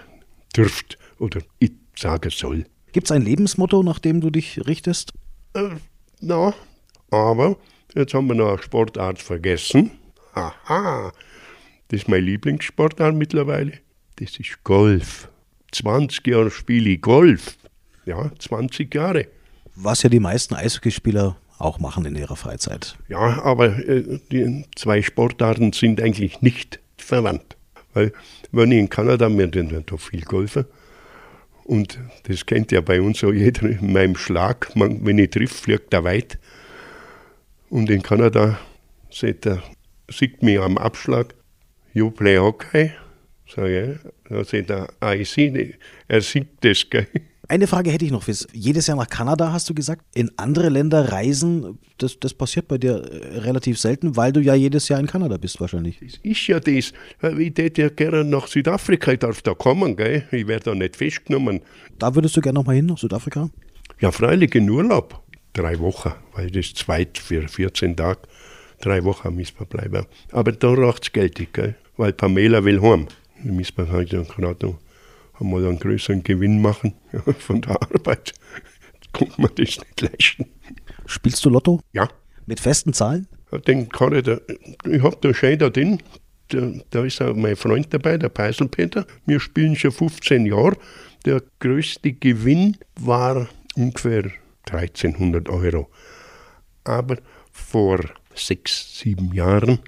dürft 0.56 0.98
oder 1.20 1.42
ich 1.60 1.72
sagen 1.96 2.30
soll. 2.30 2.66
Gibt 2.92 3.08
es 3.08 3.12
ein 3.12 3.22
Lebensmotto, 3.22 3.84
nach 3.84 4.00
dem 4.00 4.20
du 4.20 4.30
dich 4.30 4.66
richtest? 4.68 5.14
Äh, 5.54 5.70
na, 6.20 6.54
aber 7.10 7.58
jetzt 7.96 8.14
haben 8.14 8.28
wir 8.28 8.36
noch 8.36 8.50
eine 8.50 8.62
Sportart 8.62 9.20
vergessen. 9.20 9.92
Aha, 10.34 11.12
das 11.88 12.02
ist 12.02 12.10
meine 12.10 12.26
Lieblingssportart 12.26 13.16
mittlerweile. 13.16 13.74
Das 14.18 14.38
ist 14.38 14.64
Golf. 14.64 15.30
20 15.72 16.28
Jahre 16.28 16.52
spiele 16.52 16.92
ich 16.92 17.02
Golf. 17.02 17.58
Ja, 18.06 18.32
20 18.38 18.94
Jahre. 18.94 19.28
Was 19.76 20.04
ja 20.04 20.10
die 20.10 20.20
meisten 20.20 20.56
Eishockeyspieler 20.56 21.38
auch 21.60 21.80
machen 21.80 22.06
in 22.06 22.16
ihrer 22.16 22.36
Freizeit. 22.36 22.98
Ja, 23.08 23.42
aber 23.44 23.78
äh, 23.88 24.20
die 24.32 24.66
zwei 24.76 25.02
Sportarten 25.02 25.74
sind 25.74 26.02
eigentlich 26.02 26.42
nicht 26.42 26.80
verwandt. 26.98 27.56
Weil, 27.94 28.14
wenn 28.52 28.72
ich 28.72 28.80
in 28.80 28.90
Kanada, 28.90 29.30
wir 29.30 29.50
sind 29.54 29.92
da 29.92 29.98
viel 29.98 30.22
Golfer, 30.22 30.66
und 31.64 32.00
das 32.24 32.46
kennt 32.46 32.72
ja 32.72 32.82
bei 32.82 33.02
uns 33.02 33.20
so 33.20 33.32
jeder 33.32 33.70
in 33.70 33.94
meinem 33.94 34.16
Schlag, 34.16 34.76
man, 34.76 35.06
wenn 35.06 35.20
ich 35.20 35.30
triff, 35.30 35.52
fliegt 35.52 35.94
er 35.94 36.04
weit. 36.04 36.40
Und 37.70 37.90
in 37.90 38.02
Kanada 38.02 38.60
sieht 39.10 39.46
er, 39.46 39.62
sieht 40.10 40.44
mich 40.44 40.60
am 40.60 40.78
Abschlag, 40.78 41.34
you 41.94 42.12
play 42.12 42.38
hockey? 42.38 42.92
Sag 43.48 43.68
ich, 43.68 44.00
dann 44.28 44.44
sieht 44.44 44.70
er, 44.70 44.90
ah, 45.00 45.14
ich 45.14 45.30
sehe, 45.30 45.76
er 46.08 46.22
sieht 46.22 46.50
das, 46.62 46.90
gell. 46.90 47.08
Eine 47.52 47.68
Frage 47.68 47.92
hätte 47.92 48.06
ich 48.06 48.12
noch. 48.12 48.26
Jedes 48.54 48.88
Jahr 48.88 48.96
nach 48.96 49.10
Kanada, 49.10 49.52
hast 49.52 49.70
du 49.70 49.74
gesagt. 49.74 50.06
In 50.16 50.32
andere 50.38 50.70
Länder 50.70 51.12
reisen, 51.12 51.78
das, 51.98 52.18
das 52.18 52.34
passiert 52.34 52.70
bei 52.70 52.78
dir 52.78 52.94
äh, 52.94 53.40
relativ 53.40 53.78
selten, 53.78 54.16
weil 54.16 54.32
du 54.32 54.40
ja 54.40 54.56
jedes 54.56 54.88
Jahr 54.88 55.02
in 55.02 55.06
Kanada 55.06 55.36
bist 55.36 55.60
wahrscheinlich. 55.60 56.00
Das 56.00 56.18
ist 56.24 56.48
ja 56.48 56.62
das. 56.62 56.94
Ich 57.38 57.58
hätte 57.58 57.82
ja 57.82 57.90
gerne 57.90 58.24
nach 58.24 58.48
Südafrika, 58.48 59.12
ich 59.12 59.20
darf 59.20 59.42
da 59.42 59.54
kommen, 59.54 59.98
gell? 59.98 60.24
Ich 60.32 60.48
werde 60.48 60.64
da 60.64 60.76
nicht 60.76 60.96
festgenommen. 60.96 61.60
Da 62.00 62.16
würdest 62.16 62.38
du 62.38 62.42
gerne 62.42 62.58
nochmal 62.58 62.78
hin, 62.78 62.86
nach 62.86 62.98
Südafrika? 62.98 63.50
Ja, 64.00 64.14
freilich 64.14 64.56
in 64.56 64.70
Urlaub. 64.70 65.22
Drei 65.52 65.78
Wochen, 65.80 66.14
weil 66.32 66.52
das 66.52 66.74
zweit 66.74 67.18
für 67.18 67.46
14 67.50 67.98
Tage. 67.98 68.22
Drei 68.80 69.04
Wochen 69.04 69.36
müssen 69.36 69.60
wir 69.60 69.66
bleiben. 69.66 70.06
Aber 70.32 70.54
da 70.54 70.70
reicht 70.70 71.04
es 71.04 71.12
Geld, 71.12 71.54
gell? 71.54 71.76
Weil 71.98 72.14
Pamela 72.14 72.64
will 72.64 72.82
heim. 72.82 73.10
Müssen 73.44 73.74
wir 73.76 73.90
halt 73.90 74.12
gerade 74.12 74.66
noch 74.66 74.80
einmal 75.42 75.66
einen 75.66 75.80
größeren 75.80 76.24
Gewinn 76.24 76.62
machen 76.62 76.94
von 77.40 77.62
der 77.62 77.82
Arbeit. 77.82 78.34
Konnte 79.14 79.42
man 79.42 79.52
das 79.56 79.78
nicht 79.80 80.02
leisten. 80.02 80.46
Spielst 81.06 81.44
du 81.44 81.50
Lotto? 81.50 81.82
Ja. 81.92 82.08
Mit 82.46 82.60
festen 82.60 82.94
Zahlen? 82.94 83.28
Den 83.68 83.90
kann 83.90 84.16
ich, 84.16 84.24
da, 84.24 84.40
ich 84.90 85.04
habe 85.04 85.18
da 85.20 85.34
Schein 85.34 85.60
da 85.60 85.70
drin, 85.70 86.02
da, 86.48 86.72
da 86.90 87.04
ist 87.04 87.22
auch 87.22 87.36
mein 87.36 87.56
Freund 87.56 87.94
dabei, 87.94 88.18
der 88.18 88.30
Peiselpeter. 88.30 89.06
Wir 89.26 89.40
spielen 89.40 89.76
schon 89.76 89.92
15 89.92 90.46
Jahre. 90.46 90.78
Der 91.26 91.44
größte 91.60 92.14
Gewinn 92.14 92.78
war 93.00 93.48
ungefähr 93.76 94.32
1300 94.70 95.50
Euro. 95.50 95.90
Aber 96.84 97.18
vor 97.52 98.00
sechs, 98.34 99.00
sieben 99.00 99.34
Jahren 99.34 99.80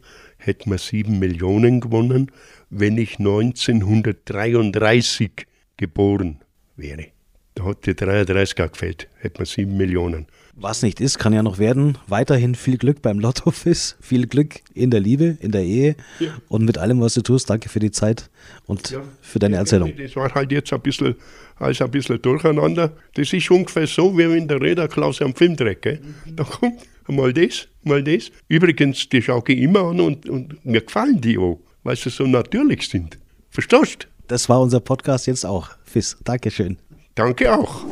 hätten 0.45 0.71
wir 0.71 0.77
sieben 0.77 1.19
Millionen 1.19 1.81
gewonnen, 1.81 2.31
wenn 2.69 2.97
ich 2.97 3.19
1933 3.19 5.47
geboren 5.77 6.39
wäre. 6.75 7.07
Da 7.55 7.65
hat 7.65 7.85
die 7.85 7.95
33 7.95 8.55
gefällt, 8.55 9.07
hätte 9.19 9.39
man 9.39 9.45
sieben 9.45 9.77
Millionen. 9.77 10.25
Was 10.55 10.83
nicht 10.83 11.01
ist, 11.01 11.17
kann 11.17 11.33
ja 11.33 11.41
noch 11.41 11.57
werden. 11.57 11.97
Weiterhin 12.07 12.55
viel 12.55 12.77
Glück 12.77 13.01
beim 13.01 13.19
Lottofiss, 13.19 13.95
viel 14.01 14.27
Glück 14.27 14.61
in 14.73 14.91
der 14.91 14.99
Liebe, 14.99 15.37
in 15.39 15.51
der 15.51 15.63
Ehe 15.63 15.95
ja. 16.19 16.29
und 16.47 16.65
mit 16.65 16.77
allem, 16.77 17.01
was 17.01 17.15
du 17.15 17.21
tust. 17.21 17.49
Danke 17.49 17.69
für 17.69 17.79
die 17.79 17.91
Zeit 17.91 18.29
und 18.65 18.91
ja. 18.91 19.01
für 19.21 19.39
deine 19.39 19.57
Erzählung. 19.57 19.93
Das 19.97 20.15
war 20.15 20.33
halt 20.33 20.51
jetzt 20.51 20.71
ein 20.73 20.81
bisschen, 20.81 21.15
alles 21.55 21.81
ein 21.81 21.89
bisschen 21.89 22.21
durcheinander. 22.21 22.95
Das 23.15 23.33
ist 23.33 23.49
ungefähr 23.49 23.87
so, 23.87 24.15
wie 24.17 24.29
wenn 24.29 24.47
der 24.47 24.61
Räderklaus 24.61 25.21
am 25.21 25.33
Film 25.33 25.55
dreht. 25.55 25.99
Da 26.27 26.43
kommt 26.43 26.81
mal 27.07 27.33
das, 27.33 27.67
mal 27.83 28.03
das. 28.03 28.31
Übrigens, 28.47 29.07
die 29.09 29.21
schaue 29.21 29.43
ich 29.47 29.59
immer 29.59 29.81
an 29.81 29.99
und, 29.99 30.29
und 30.29 30.65
mir 30.65 30.81
gefallen 30.81 31.19
die 31.19 31.37
auch, 31.37 31.59
weil 31.83 31.95
sie 31.95 32.09
so 32.09 32.25
natürlich 32.25 32.87
sind. 32.87 33.17
Verstehst 33.49 34.03
du? 34.03 34.07
Das 34.27 34.49
war 34.49 34.61
unser 34.61 34.79
Podcast 34.79 35.27
jetzt 35.27 35.45
auch. 35.45 35.69
Fiss, 35.83 36.17
Dankeschön. 36.23 36.77
Danke 37.15 37.53
auch. 37.53 37.85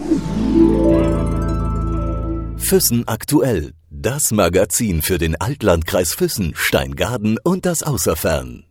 Füssen 2.57 3.07
aktuell. 3.07 3.73
Das 3.89 4.31
Magazin 4.31 5.01
für 5.01 5.17
den 5.17 5.35
Altlandkreis 5.35 6.13
Füssen, 6.13 6.53
Steingaden 6.55 7.37
und 7.43 7.65
das 7.65 7.83
Außerfern. 7.83 8.63